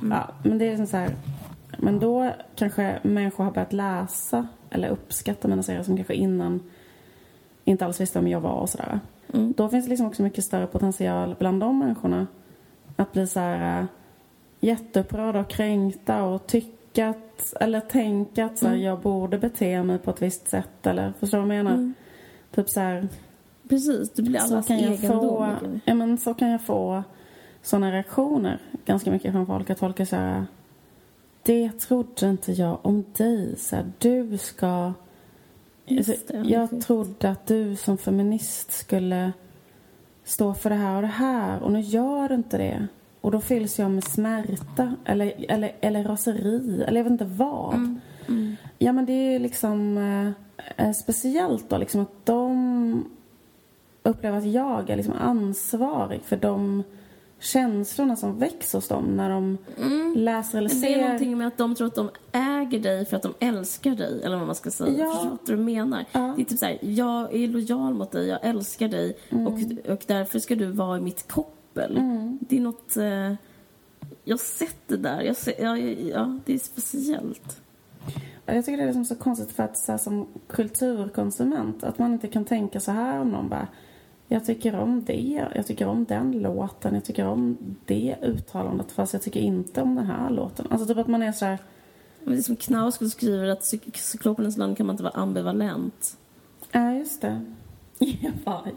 [0.00, 0.08] du?
[0.08, 1.16] Ja, men det är liksom så här.
[1.78, 6.60] Men då kanske människor har börjat läsa eller uppskatta mina serier som kanske innan
[7.64, 9.00] inte alls visste vem jag var och sådär.
[9.34, 9.54] Mm.
[9.56, 12.26] Då finns det liksom också mycket större potential bland de människorna
[12.96, 13.86] att bli så här äh,
[14.60, 18.86] jätteupprörda och kränkta och tycka att, eller tänka att så här, Mm.
[18.86, 21.76] jag borde bete mig på ett visst sätt eller förstår du vad jag menar?
[21.76, 21.94] Mm.
[22.54, 23.08] Typ så här,
[23.70, 27.02] Precis, det blir så allas kan jag få, ja men så kan jag få
[27.62, 30.46] sådana reaktioner ganska mycket från folk att folk är så här
[31.42, 33.56] det trodde inte jag om dig.
[33.58, 34.92] Så här, du ska...
[35.90, 36.12] Alltså,
[36.44, 39.32] jag trodde att du som feminist skulle
[40.24, 42.86] stå för det här och det här och nu gör du inte det.
[43.20, 47.74] Och då fylls jag med smärta eller, eller, eller raseri eller jag vet inte vad.
[47.74, 48.00] Mm.
[48.28, 48.56] Mm.
[48.78, 49.98] Ja men det är liksom
[50.76, 53.10] eh, speciellt då liksom att de
[54.10, 56.82] upplever att jag är liksom ansvarig för de
[57.38, 60.14] känslorna som väcks hos dem när de Mm.
[60.16, 61.02] läser eller Det är ser.
[61.02, 64.36] någonting med att de tror att de äger dig för att de älskar dig, eller
[64.36, 64.98] vad man ska säga.
[64.98, 65.12] Ja.
[65.12, 66.04] Förstår du vad du menar?
[66.12, 66.32] Ja.
[66.36, 70.02] Det är typ så här, jag är lojal mot dig, jag älskar dig och, och
[70.06, 71.96] därför ska du vara i mitt koppel.
[71.96, 72.38] Mm.
[72.40, 72.96] Det är något...
[72.96, 73.34] Eh,
[74.24, 75.20] jag har sett det där.
[75.22, 77.60] Jag ser, ja, ja, det är speciellt.
[78.46, 82.12] Jag tycker det är liksom så konstigt för att så här, som kulturkonsument att man
[82.12, 83.68] inte kan tänka så här om någon bara
[84.32, 89.12] jag tycker om det, jag tycker om den låten, jag tycker om det uttalandet fast
[89.12, 90.66] jag tycker inte om den här låten.
[90.70, 91.58] Alltså typ att man är så här,
[92.24, 96.16] Det är som Knaus skulle skriva att cyk- cyklopernas land kan man inte vara ambivalent.
[96.72, 97.40] ja just det.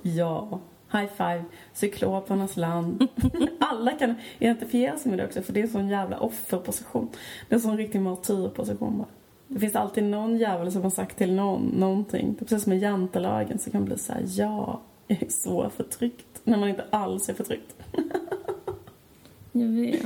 [0.02, 0.60] Ja.
[0.92, 1.44] High five,
[1.74, 3.08] cyklopernas land.
[3.60, 7.10] Alla kan identifiera sig med det också för det är en sån jävla offerposition.
[7.50, 9.08] Det är en sån riktig martyrposition bara.
[9.48, 12.34] Det finns alltid någon jävel som har sagt till någon någonting.
[12.34, 14.82] Det är precis som med jantelagen så kan man bli så här, ja,
[15.22, 16.42] är så förtryckt.
[16.44, 17.76] När man inte alls är förtryckt.
[19.52, 20.02] Jag vet.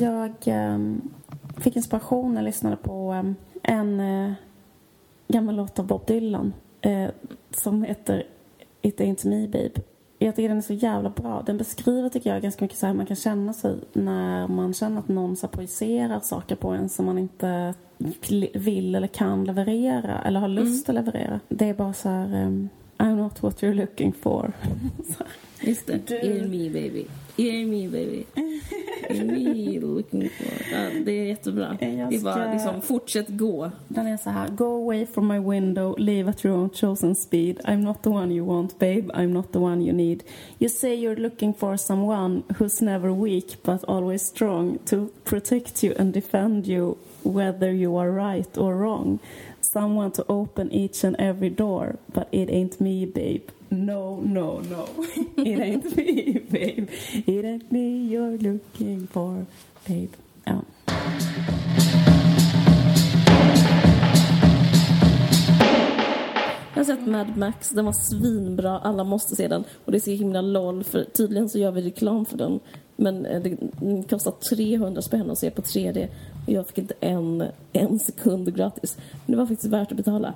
[0.00, 1.00] Jag ehm,
[1.56, 4.32] fick inspiration när jag lyssnade på ehm, en eh,
[5.28, 7.08] gammal låt av Bob Dylan eh,
[7.50, 8.26] som heter
[8.82, 9.80] It Ain't Me Babe.
[10.18, 11.42] Jag tycker den är så jävla bra.
[11.46, 14.98] Den beskriver tycker jag ganska mycket så här man kan känna sig när man känner
[15.00, 17.74] att någon så projicerar saker på en som man inte
[18.54, 21.40] vill eller kan leverera eller har lust att leverera.
[21.48, 24.52] Det är bara så här ehm, I'm not what you're looking for.
[25.60, 25.98] Just det.
[26.06, 27.04] Du- In me baby.
[27.38, 28.26] It me baby.
[29.10, 30.72] It me looking for.
[30.72, 31.76] Ja, det är jättebra.
[31.80, 33.70] Jag Det är bara ska- liksom, fortsätt gå.
[33.88, 34.48] Den är så här.
[34.48, 37.60] Go away from my window, leave at your own chosen speed.
[37.64, 39.10] I'm not the one you want, babe.
[39.14, 40.22] I'm not the one you need.
[40.58, 45.94] You say you're looking for someone who's never weak but always strong to protect you
[45.98, 49.18] and defend you whether you are right or wrong.
[49.60, 53.48] Someone to open each and every door, but it ain't me, babe.
[53.70, 54.88] No, no, no.
[55.44, 56.88] It ain't me, babe.
[57.26, 59.46] It ain't me you're looking for,
[59.86, 60.08] babe.
[60.44, 60.62] Ja.
[66.74, 69.64] Jag har sett Mad Max, den var svinbra, alla måste se den.
[69.84, 72.60] Och det är så himla LOL, för tydligen så gör vi reklam för den.
[72.96, 76.08] Men eh, det den kostar 300 spänn att se på 3D.
[76.46, 78.96] Och jag fick inte en, en sekund gratis.
[79.26, 80.34] Men det var faktiskt värt att betala.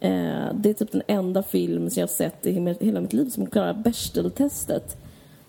[0.00, 3.28] Eh, det är typ den enda film som jag har sett i hela- mitt liv
[3.28, 4.96] som klarar Bechdel-testet.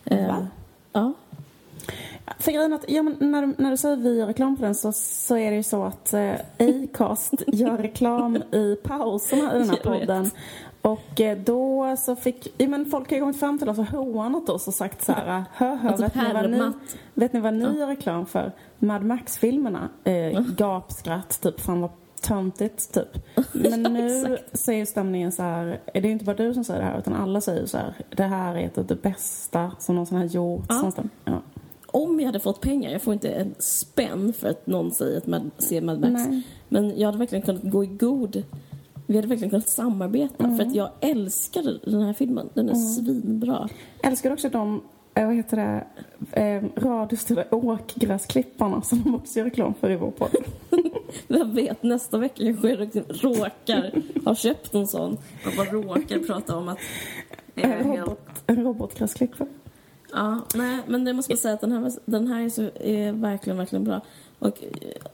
[0.06, 0.48] Eh, Va?
[0.94, 1.14] Ja.
[2.40, 4.76] För grejen att, ja, men när, du- när du säger vi gör reklam för den
[4.76, 9.70] så, så är det ju så att eh, Acast gör reklam i pauserna i den
[9.70, 10.32] här podden.
[10.82, 13.86] Och eh, då så fick, ja, men folk har ju kommit fram till oss och
[13.86, 16.72] hånat oss och sagt så här, hö, hö, Alltså vet, ni vad ni,
[17.14, 18.52] vet ni vad ni gör reklam för?
[18.80, 19.90] Mad Max-filmerna.
[20.04, 21.90] Eh, gapskratt, typ, fan vad
[22.28, 23.24] töntigt, typ.
[23.52, 26.80] Men nu så är stämningen så här, är det ju inte bara du som säger
[26.80, 29.96] det här utan alla säger så här, det här är ett av det bästa som
[29.96, 30.68] någonsin har gjorts.
[30.70, 30.92] Ja.
[31.26, 31.42] Ja.
[31.88, 35.28] Om jag hade fått pengar, jag får inte en spänn för att någon säger att
[35.28, 36.14] man ser Mad Max.
[36.28, 36.42] Nej.
[36.70, 38.44] Men jag hade verkligen kunnat gå i god.
[39.06, 42.50] Vi hade verkligen kunnat samarbeta för att jag älskar den här filmen.
[42.54, 43.70] Den är svinbra.
[44.04, 44.82] Älskar också de,
[45.26, 45.84] vad heter det,
[46.42, 50.36] eh, radiostyrda åkgräsklipparna som de också gör reklam för i vår podd.
[51.28, 56.56] Vem vet, nästa vecka kanske jag råkar ha köpt en sån och bara råkar prata
[56.56, 56.80] om att
[57.56, 58.00] är En, helt...
[58.00, 59.48] robot, en robotgräsklippare.
[60.12, 63.12] Ja, nej, men det måste jag säga att den här, den här är, så, är
[63.12, 64.02] verkligen, verkligen bra.
[64.40, 64.64] Och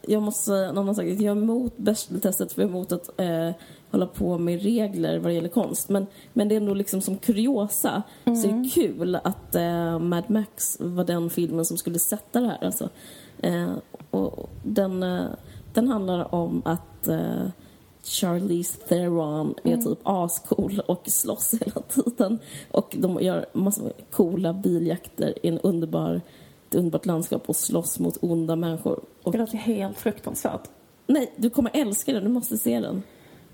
[0.02, 1.06] jag måste säga en annan sak.
[1.06, 3.52] Jag är emot Bechdel-testet för jag är emot att eh,
[3.92, 5.90] hålla på med regler vad det gäller konst.
[5.90, 10.30] Men, men det är ändå liksom som kuriosa så är det kul att eh, Mad
[10.30, 12.64] Max var den filmen som skulle sätta det här.
[12.64, 12.90] Alltså.
[13.40, 13.72] Eh,
[14.12, 15.26] och den, eh,
[15.74, 17.48] den handlar om att eh,
[18.04, 22.40] Charlize Theron är typ ascool och slåss hela tiden.
[22.72, 26.22] Och de gör massor med coola biljakter i en underbar,
[26.74, 29.00] ett underbart landskap och slåss mot onda människor.
[29.24, 30.70] Och, Det låter helt fruktansvärt.
[31.08, 33.04] nej, du kommer älska den, du måste se den.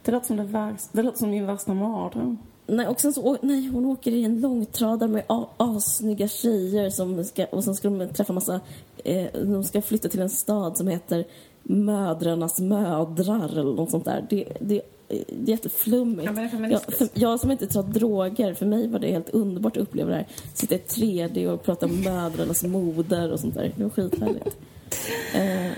[0.03, 2.37] Det låter som, det värsta, det låter som min värsta mardröm.
[2.67, 5.23] Nej, och sen så, nej, hon åker i en långtradare med
[5.57, 8.59] assnygga tjejer som ska, och sen ska de träffa massa,
[9.03, 11.25] eh, de ska flytta till en stad som heter
[11.69, 14.25] Mödrarnas mödrar eller något sånt där.
[14.29, 16.35] Det, det, det är jätteflummigt.
[16.35, 19.83] Det jag, för, jag som inte tar droger, för mig var det helt underbart att
[19.83, 20.27] uppleva det här.
[20.53, 23.73] Sitta i 3D och prata om mödrarnas moder och sånt där.
[23.75, 24.57] Det var skithärligt.
[25.35, 25.71] eh,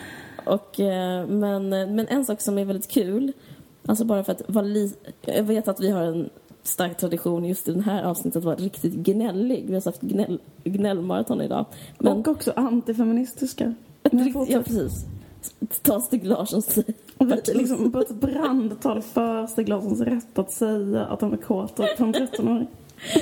[0.45, 3.31] och, eh, men, men en sak som är väldigt kul,
[3.85, 4.89] alltså bara för att vara
[5.21, 6.29] Jag vet att vi har en
[6.63, 9.65] stark tradition just i den här avsnittet att vara riktigt gnällig.
[9.67, 11.65] Vi har haft gnäll, gnällmaraton idag.
[11.97, 13.73] Men, Och också antifeministiska.
[14.49, 15.05] Ja, precis.
[15.81, 16.77] Ta Stig Larssons
[17.17, 21.37] Och vi liksom på ett brandtal för Stig Larssons rätt att säga att han är
[21.37, 22.67] kåt på en 13-åring.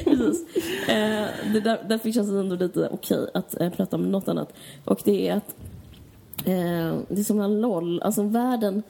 [0.04, 0.58] Precis.
[0.90, 4.54] Eh, det där, därför känns det ändå lite okej att eh, prata om något annat.
[4.86, 5.56] Och det är att
[6.46, 8.84] eh, det är som en LOL, alltså världen,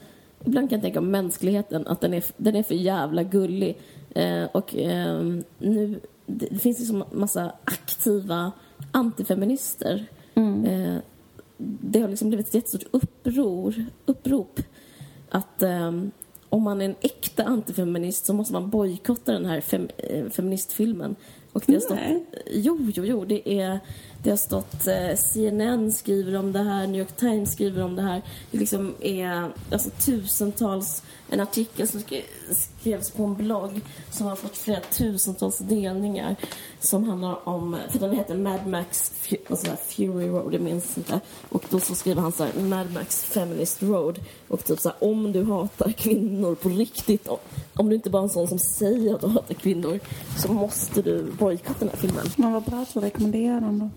[0.44, 3.78] ibland kan jag tänka om mänskligheten att den är, den är för jävla gullig.
[4.14, 5.22] Eh, och eh,
[5.58, 8.52] nu, det, det finns liksom massa aktiva
[8.92, 10.06] antifeminister.
[10.34, 10.96] Eh,
[11.80, 14.60] det har liksom blivit ett jättestort uppror, upprop
[15.30, 16.10] att ehm,
[16.48, 21.16] om man är en äkta antifeminist så måste man bojkotta den här fem, eh, feministfilmen.
[21.52, 22.24] Och det har stått, Nej.
[22.50, 23.80] jo, jo, jo, det, är,
[24.22, 28.02] det har stått eh, CNN skriver om det här, New York Times skriver om det
[28.02, 28.22] här.
[28.50, 32.02] Det liksom är alltså, tusentals, en artikel som
[32.50, 36.36] skrevs på en blogg som har fått flera tusentals delningar
[36.80, 40.60] som handlar om, för den heter Mad Max alltså och så här, Fury Road, jag
[40.60, 41.20] minns inte.
[41.48, 44.18] Och då så skriver han så här, Mad Max Feminist Road.
[44.48, 47.38] Och typ så här, om du hatar kvinnor på riktigt, om,
[47.74, 50.00] om du inte bara är en sån som säger att du hatar kvinnor,
[50.38, 52.26] så måste du bojkotta den här filmen.
[52.36, 53.90] Men vad bra att du rekommenderar den då.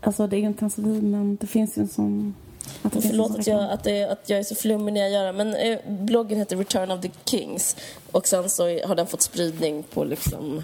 [0.00, 2.34] Alltså det är ju inte ens vi men det finns ju en sån...
[2.82, 5.54] Att Förlåt att jag, att, att jag är så flummig när jag gör det, men
[5.54, 7.76] eh, bloggen heter Return of the Kings.
[8.12, 10.62] Och sen så har den fått spridning på liksom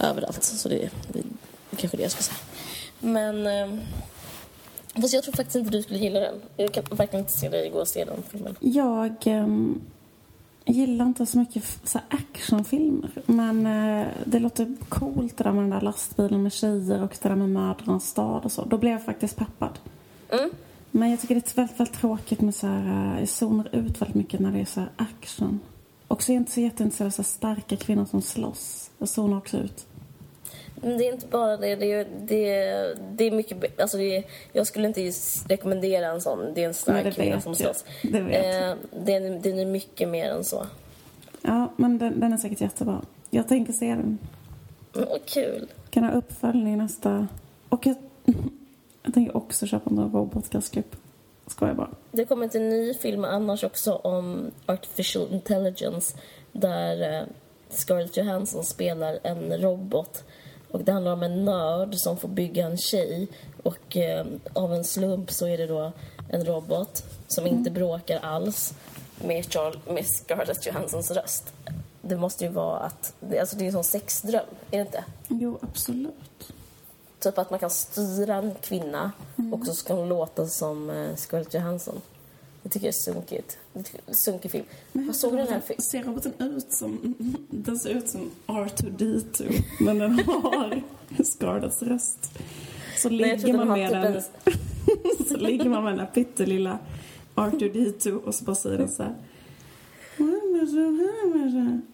[0.00, 0.42] överallt.
[0.42, 1.22] Så det, det,
[1.70, 2.38] det kanske är det jag ska säga.
[3.00, 3.46] Men...
[3.46, 3.78] Eh,
[5.02, 6.34] fast jag tror faktiskt inte du skulle gilla den.
[6.56, 8.56] Jag kan verkligen inte se dig gå och se den filmen.
[8.60, 9.16] Jag...
[10.64, 13.10] Jag gillar inte så mycket så actionfilmer.
[13.26, 17.28] Men eh, det låter coolt det där med den där lastbilen med tjejer och det
[17.28, 18.64] där med mödrarnas stad och så.
[18.64, 19.78] Då blev jag faktiskt peppad.
[20.28, 20.50] Mm.
[20.94, 24.02] Men jag tycker det är väldigt, väldigt tråkigt med så här, eh, jag zonar ut
[24.02, 25.60] väldigt mycket när det är så här action.
[26.08, 28.90] Och så är jag inte så jätteintresserad av så starka kvinnor som slåss.
[28.98, 29.86] Jag zonar också ut.
[30.74, 31.76] Men det är inte bara det.
[31.76, 33.80] Det är, det är, det är mycket...
[33.80, 35.12] Alltså det är, jag skulle inte
[35.48, 36.38] rekommendera en sån.
[36.54, 37.84] Det är en Nej, stark det kvinna som slåss.
[38.02, 38.62] Det vet.
[38.62, 40.66] Eh, den, den är mycket mer än så.
[41.42, 43.02] Ja, men den, den är säkert jättebra.
[43.30, 44.18] Jag tänker se den.
[44.94, 45.68] Mm, vad kul.
[45.90, 47.28] Kan ha uppföljning nästa...
[47.68, 47.96] Och jag,
[49.02, 50.96] jag tänker också köpa en robotgastklipp.
[51.46, 51.90] Skojar bara.
[52.12, 56.16] Det kommer en ny film annars också om artificial intelligence
[56.52, 57.26] där eh,
[57.68, 60.24] Scarlett Johansson spelar en robot.
[60.70, 63.28] Och Det handlar om en nörd som får bygga en tjej
[63.62, 65.92] och eh, av en slump så är det då
[66.28, 68.74] en robot som inte bråkar alls
[69.24, 71.52] med, Charl- med Scarlett Johanssons röst.
[72.02, 73.14] Det måste ju vara att...
[73.40, 75.04] Alltså det är en sån sexdröm, är det inte?
[75.28, 76.52] Jo, absolut.
[77.22, 79.12] Typ att man kan styra en kvinna
[79.52, 82.00] och så ska hon låta som eh, Scarlett Johansson.
[82.62, 83.58] Det tycker jag är sunkigt.
[84.08, 84.64] Sunkig film.
[84.92, 85.82] Vad såg du den här filmen?
[85.82, 87.14] Ser roboten ut som...
[87.50, 90.82] Den ser ut som R2D2, men den har
[91.24, 92.38] Scarletts röst.
[92.96, 94.22] Så jag ligger man den med den...
[94.22, 94.56] typ
[95.18, 95.26] en...
[95.28, 96.78] så ligger man med den där pyttelilla
[97.34, 99.14] R2D2 och så bara säger den så här.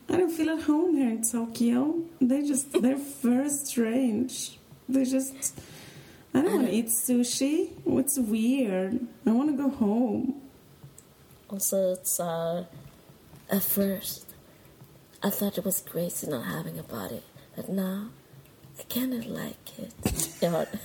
[0.08, 2.06] I don't feel at home here in Tokyo.
[2.18, 4.57] They just, they're very strange.
[4.88, 5.58] They just,
[6.34, 7.70] I don't want to eat sushi.
[7.86, 9.00] It's weird.
[9.26, 10.34] I want to go home.
[11.58, 12.66] Säger så här...
[13.50, 14.26] At first,
[15.22, 17.22] I thought it was crazy not having a body.
[17.56, 18.10] But now,
[18.78, 20.28] I kind of like it.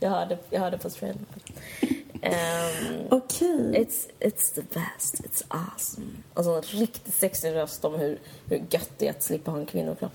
[0.00, 1.26] Jag hörde, jag hörde på trailern.
[2.22, 3.74] Um, Okej.
[3.74, 6.06] It's, it's the best, it's awesome.
[6.34, 9.66] Alltså en riktigt sexig röst om hur, hur gött det är att slippa ha en
[9.66, 10.12] kvinnokropp.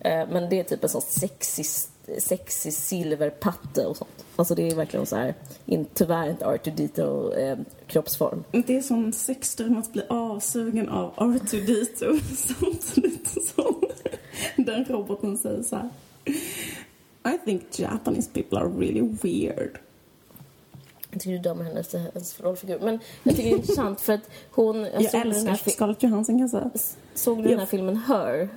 [0.00, 1.66] Eh, men det är typ en sån sexig,
[2.18, 4.24] sexig silverpatte och sånt.
[4.36, 5.34] Alltså det är verkligen så här,
[5.66, 8.44] in, tyvärr inte R2D2 eh, kroppsform.
[8.66, 13.82] Det är som sexdröm att bli avsugen av R2D2 samtidigt som
[14.56, 15.90] den roboten säger så här.
[17.34, 19.78] I think Japanese people are really weird.
[21.10, 22.78] Jag tycker du dömer hennes, hennes rollfigur.
[22.78, 24.76] Men jag tycker det är intressant för att hon...
[24.80, 26.70] Jag, den älskar Scarlett Johansson kan jag säga.
[27.14, 28.48] Såg du den här Jag- filmen Her?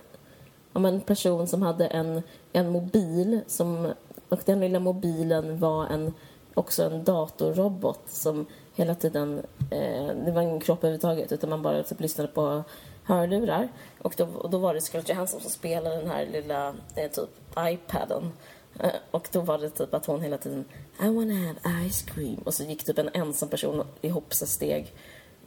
[0.73, 2.21] Om en person som hade en,
[2.53, 3.93] en mobil som,
[4.29, 6.13] och den lilla mobilen var en,
[6.53, 8.45] också en datorrobot som
[8.75, 9.41] hela tiden,
[9.71, 12.63] eh, det var ingen kropp överhuvudtaget utan man bara typ lyssnade på
[13.03, 13.67] hörlurar.
[14.01, 17.29] Och då, och då var det Scarlett Johansson som spelade den här lilla eh, typ
[17.59, 18.31] iPaden.
[18.79, 20.65] Eh, och då var det typ att hon hela tiden
[21.01, 22.37] I wanna have ice cream.
[22.45, 24.93] Och så gick typ en ensam person i hoppsasteg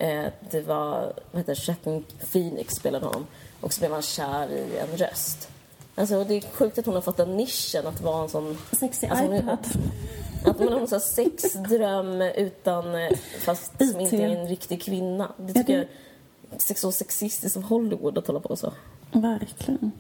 [0.03, 2.03] Eh, det var, vad heter det,
[2.33, 3.27] Phoenix spelade honom.
[3.63, 5.49] Och så blev han kär i en röst.
[5.95, 8.59] Alltså, och det är sjukt att hon har fått den nischen att vara en sån...
[8.73, 9.59] Sexy Alltså, iPad.
[10.45, 12.95] Att man har en sån här sexdröm utan...
[12.95, 15.33] eh, Fast som inte är en riktig kvinna.
[15.37, 15.87] Det tycker jag
[16.71, 18.73] är så sexistiskt av Hollywood att hålla på så.
[19.13, 19.93] Verkligen.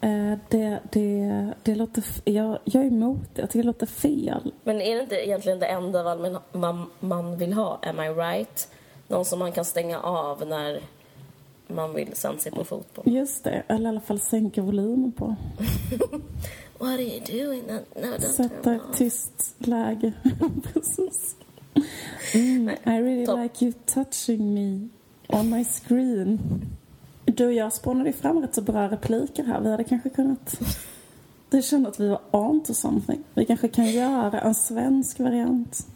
[0.00, 2.04] Eh, det, det, det låter...
[2.24, 3.40] Jag, jag är emot det.
[3.40, 4.52] Jag tycker det låter fel.
[4.64, 7.78] Men är det inte egentligen det enda man, man, man vill ha?
[7.82, 8.68] Am I right?
[9.08, 10.80] Någon som man kan stänga av när
[11.68, 13.14] man vill sen se på fotboll.
[13.14, 13.62] Just det.
[13.68, 15.24] Eller i alla fall sänka volymen på.
[16.78, 17.62] What are you doing?
[17.66, 20.12] No, don't Sätta ett tyst läge.
[20.72, 21.36] Precis.
[22.34, 23.38] Mm, I really topp.
[23.38, 24.88] like you touching me
[25.28, 26.38] on my screen.
[27.24, 29.60] Du och jag spånade fram rätt så bra repliker här.
[29.60, 30.60] Vi hade kanske kunnat...
[31.50, 33.24] Du kände att vi var on to something.
[33.34, 35.86] Vi kanske kan göra en svensk variant.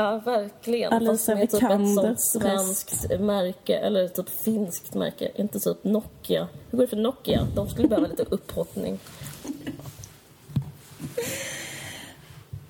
[0.00, 0.92] Ja, verkligen.
[0.92, 5.30] Alicia Fast med typ ett sånt svenskt märke, eller typ finskt märke.
[5.34, 6.48] Inte typ Nokia.
[6.70, 7.46] Hur går det för Nokia?
[7.54, 8.98] De skulle behöva lite upphottning.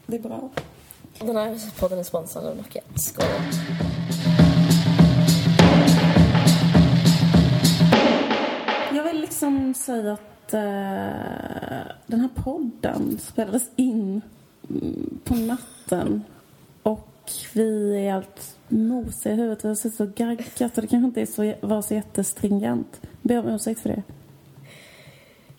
[0.06, 0.50] Det är bra.
[1.18, 2.82] Den här podden är sponsrad av Nokia.
[2.96, 3.26] Skål.
[8.92, 14.22] Jag vill liksom säga att eh, den här podden spelades in
[14.70, 16.24] mm, på natten
[16.82, 17.06] och
[17.52, 19.64] vi är helt mosiga i huvudet.
[19.64, 23.00] Vi har suttit och gaggat och det kanske inte är så, var så jättestringent.
[23.22, 24.02] Ber om ursäkt för det.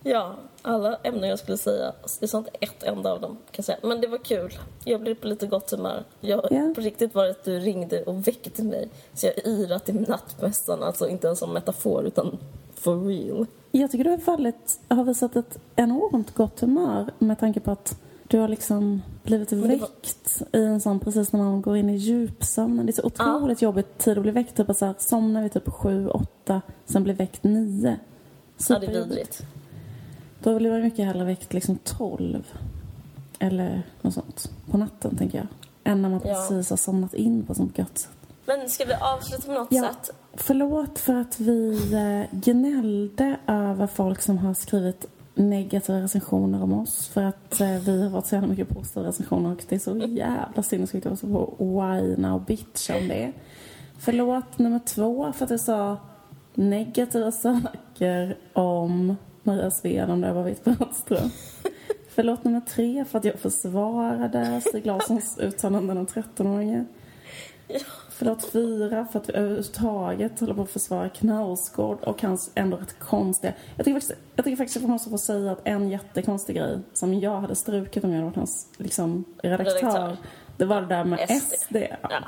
[0.03, 1.93] Ja, alla ämnen jag skulle säga.
[2.19, 3.77] Det är inte ett enda av dem, kan jag säga.
[3.83, 4.57] Men det var kul.
[4.83, 6.03] Jag blev på lite gott humör.
[6.19, 6.73] Jag, Ja.
[6.75, 8.89] På riktigt var det att du ringde och väckte mig.
[9.13, 10.83] Så jag yrat i nattmässan.
[10.83, 12.37] Alltså inte ens som metafor, utan
[12.75, 13.45] for real.
[13.71, 17.99] Jag tycker du har, fallit, har visat ett enormt gott humör med tanke på att
[18.31, 22.85] Du har liksom blivit väckt i en sån precis när man går in i djupsömnen.
[22.85, 24.55] Det är så otroligt jobbigt tid att bli väckt.
[24.55, 27.97] Typ så här, somna vid typ sju, åtta, sen bli väckt nio.
[28.69, 29.41] Ja, det är vidrigt.
[30.43, 32.43] Då blir man mycket hellre väckt liksom tolv.
[33.39, 34.51] Eller något sånt.
[34.71, 35.47] På natten tänker jag.
[35.83, 36.33] Än när man Ja.
[36.33, 38.11] precis har somnat in på sånt gött sätt.
[38.45, 39.81] Men ska vi avsluta på något Ja.
[39.83, 40.11] sätt?
[40.33, 45.05] Förlåt för att vi eh, gnällde över folk som har skrivit
[45.35, 47.07] negativa recensioner om oss.
[47.07, 49.97] För att eh, vi har fått så jävla mycket positiva recensioner och det är så
[49.97, 53.31] jävla sinnessjukt att få whina och bitcha om det.
[53.99, 55.97] Förlåt nummer två för att jag sa
[56.53, 61.29] negativa saker om Maria Sved om det var vitt Brattström.
[62.09, 66.85] Förlåt nummer tre för att jag försvarade Stig Larssons uttalanden om 13-åringen.
[68.21, 72.99] Förlåt fyra för att vi överhuvudtaget håller på att försvara Knausgård och hans ändå rätt
[72.99, 73.53] konstiga...
[73.75, 76.79] Jag tycker faktiskt, jag tycker faktiskt att jag måste få säga att en jättekonstig grej
[76.93, 80.17] som jag hade strukit om jag hade varit hans liksom, redaktör, Redaktör.
[80.57, 81.53] det var det där med SD.
[81.53, 81.75] SD.
[81.75, 81.97] Ja.
[82.01, 82.19] Ja.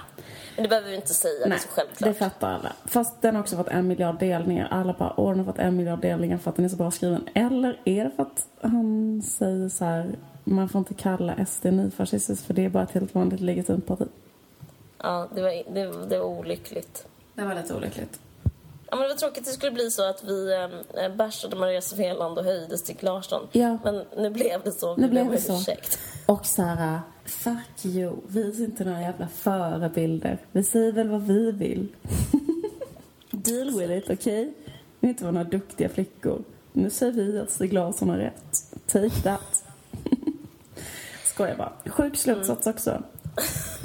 [0.56, 2.10] Men det behöver vi inte säga, det är Nej, så självklart.
[2.10, 2.74] det fattar alla.
[2.86, 4.68] Fast den har också fått en miljard delningar.
[4.72, 6.92] Alla bara, åh den har fått en miljard delningar för att den är så bra
[6.92, 7.30] skriven.
[7.34, 12.46] Eller är det för att han säger så här, man får inte kalla SD nyfascistiskt
[12.46, 14.08] för det är bara ett helt vanligt legitimt parti.
[15.04, 17.08] Ja, det var, det, det var olyckligt.
[17.36, 18.20] Det var lite olyckligt.
[18.90, 20.54] Ja, men det var tråkigt att det skulle bli så att vi
[20.98, 23.48] äh, bashade Maria Svealand och höjde Stig Larsson.
[23.52, 23.78] Ja.
[23.84, 24.96] Men nu blev det så.
[24.96, 25.54] Nu blev det så.
[25.54, 26.00] ursäkt.
[26.26, 28.16] Och Sara, fuck you.
[28.28, 30.38] Vis inte några jävla förebilder.
[30.52, 31.88] Vi säger väl vad vi vill.
[33.32, 34.54] Deal with it, okej?
[35.00, 36.44] Vi vill inte vara några duktiga flickor.
[36.74, 38.64] Nu säger vi att Stig Larsson har rätt.
[38.88, 39.64] Take that.
[41.24, 41.74] Skojar bara.
[41.86, 43.04] Sjuk slutsats också.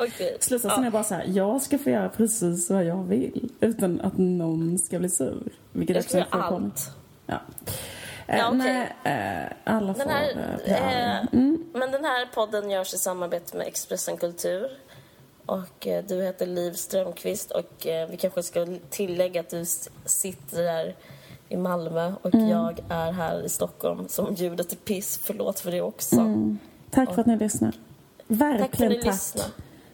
[0.00, 0.36] Okej.
[0.40, 4.18] Slutsatsen är bara så här, jag ska få göra precis vad jag vill utan att
[4.18, 5.42] någon ska bli sur.
[5.72, 6.90] Vilket Jag ska är göra allt.
[7.26, 7.40] Ja.
[8.26, 8.58] Eh, Ja, okej.
[9.04, 10.30] Nej, eh, alla får Den här,
[10.64, 11.64] eh, Mm.
[11.74, 14.70] Men den här podden görs i samarbete med Expressen Kultur.
[15.46, 19.64] Och eh, du heter Liv Strömqvist och eh, vi kanske ska tillägga att du
[20.04, 20.94] sitter där
[21.48, 22.48] i Malmö och Mm.
[22.48, 25.20] jag är här i Stockholm som ljudet är piss.
[25.24, 26.16] Förlåt för det också.
[26.16, 26.58] Mm.
[26.90, 27.72] Tack för att ni lyssnar.
[28.26, 29.46] Verkligen Tack för att ni tack lyssnar.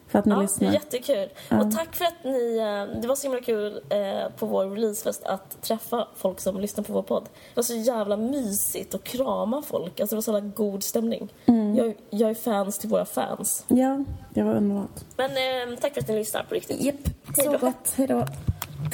[0.07, 0.71] För att ni Ja, lyssnar.
[0.73, 1.29] jättekul.
[1.49, 1.61] Ja.
[1.61, 2.57] Och tack för att ni...
[2.57, 6.83] eh, Det var så himla kul eh, på vår releasefest att träffa folk som lyssnar
[6.83, 7.23] på vår podd.
[7.23, 9.99] Det var så jävla mysigt att krama folk.
[9.99, 11.29] Alltså det var så jävla god stämning.
[11.45, 11.75] Mm.
[11.75, 13.65] Jag, jag är fans till våra fans.
[13.67, 14.03] Ja,
[14.33, 15.01] det var underbart.
[15.17, 16.81] Men eh, tack för att ni lyssnar på riktigt.
[16.81, 16.95] Japp,
[17.35, 17.93] så gott.
[17.95, 18.25] Hej då.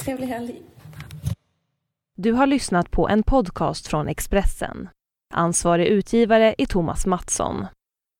[0.04, 0.62] Trevlig helg.
[2.16, 4.88] Du har lyssnat på en podcast från Expressen.
[5.34, 7.66] Ansvarig utgivare är Thomas Mattsson.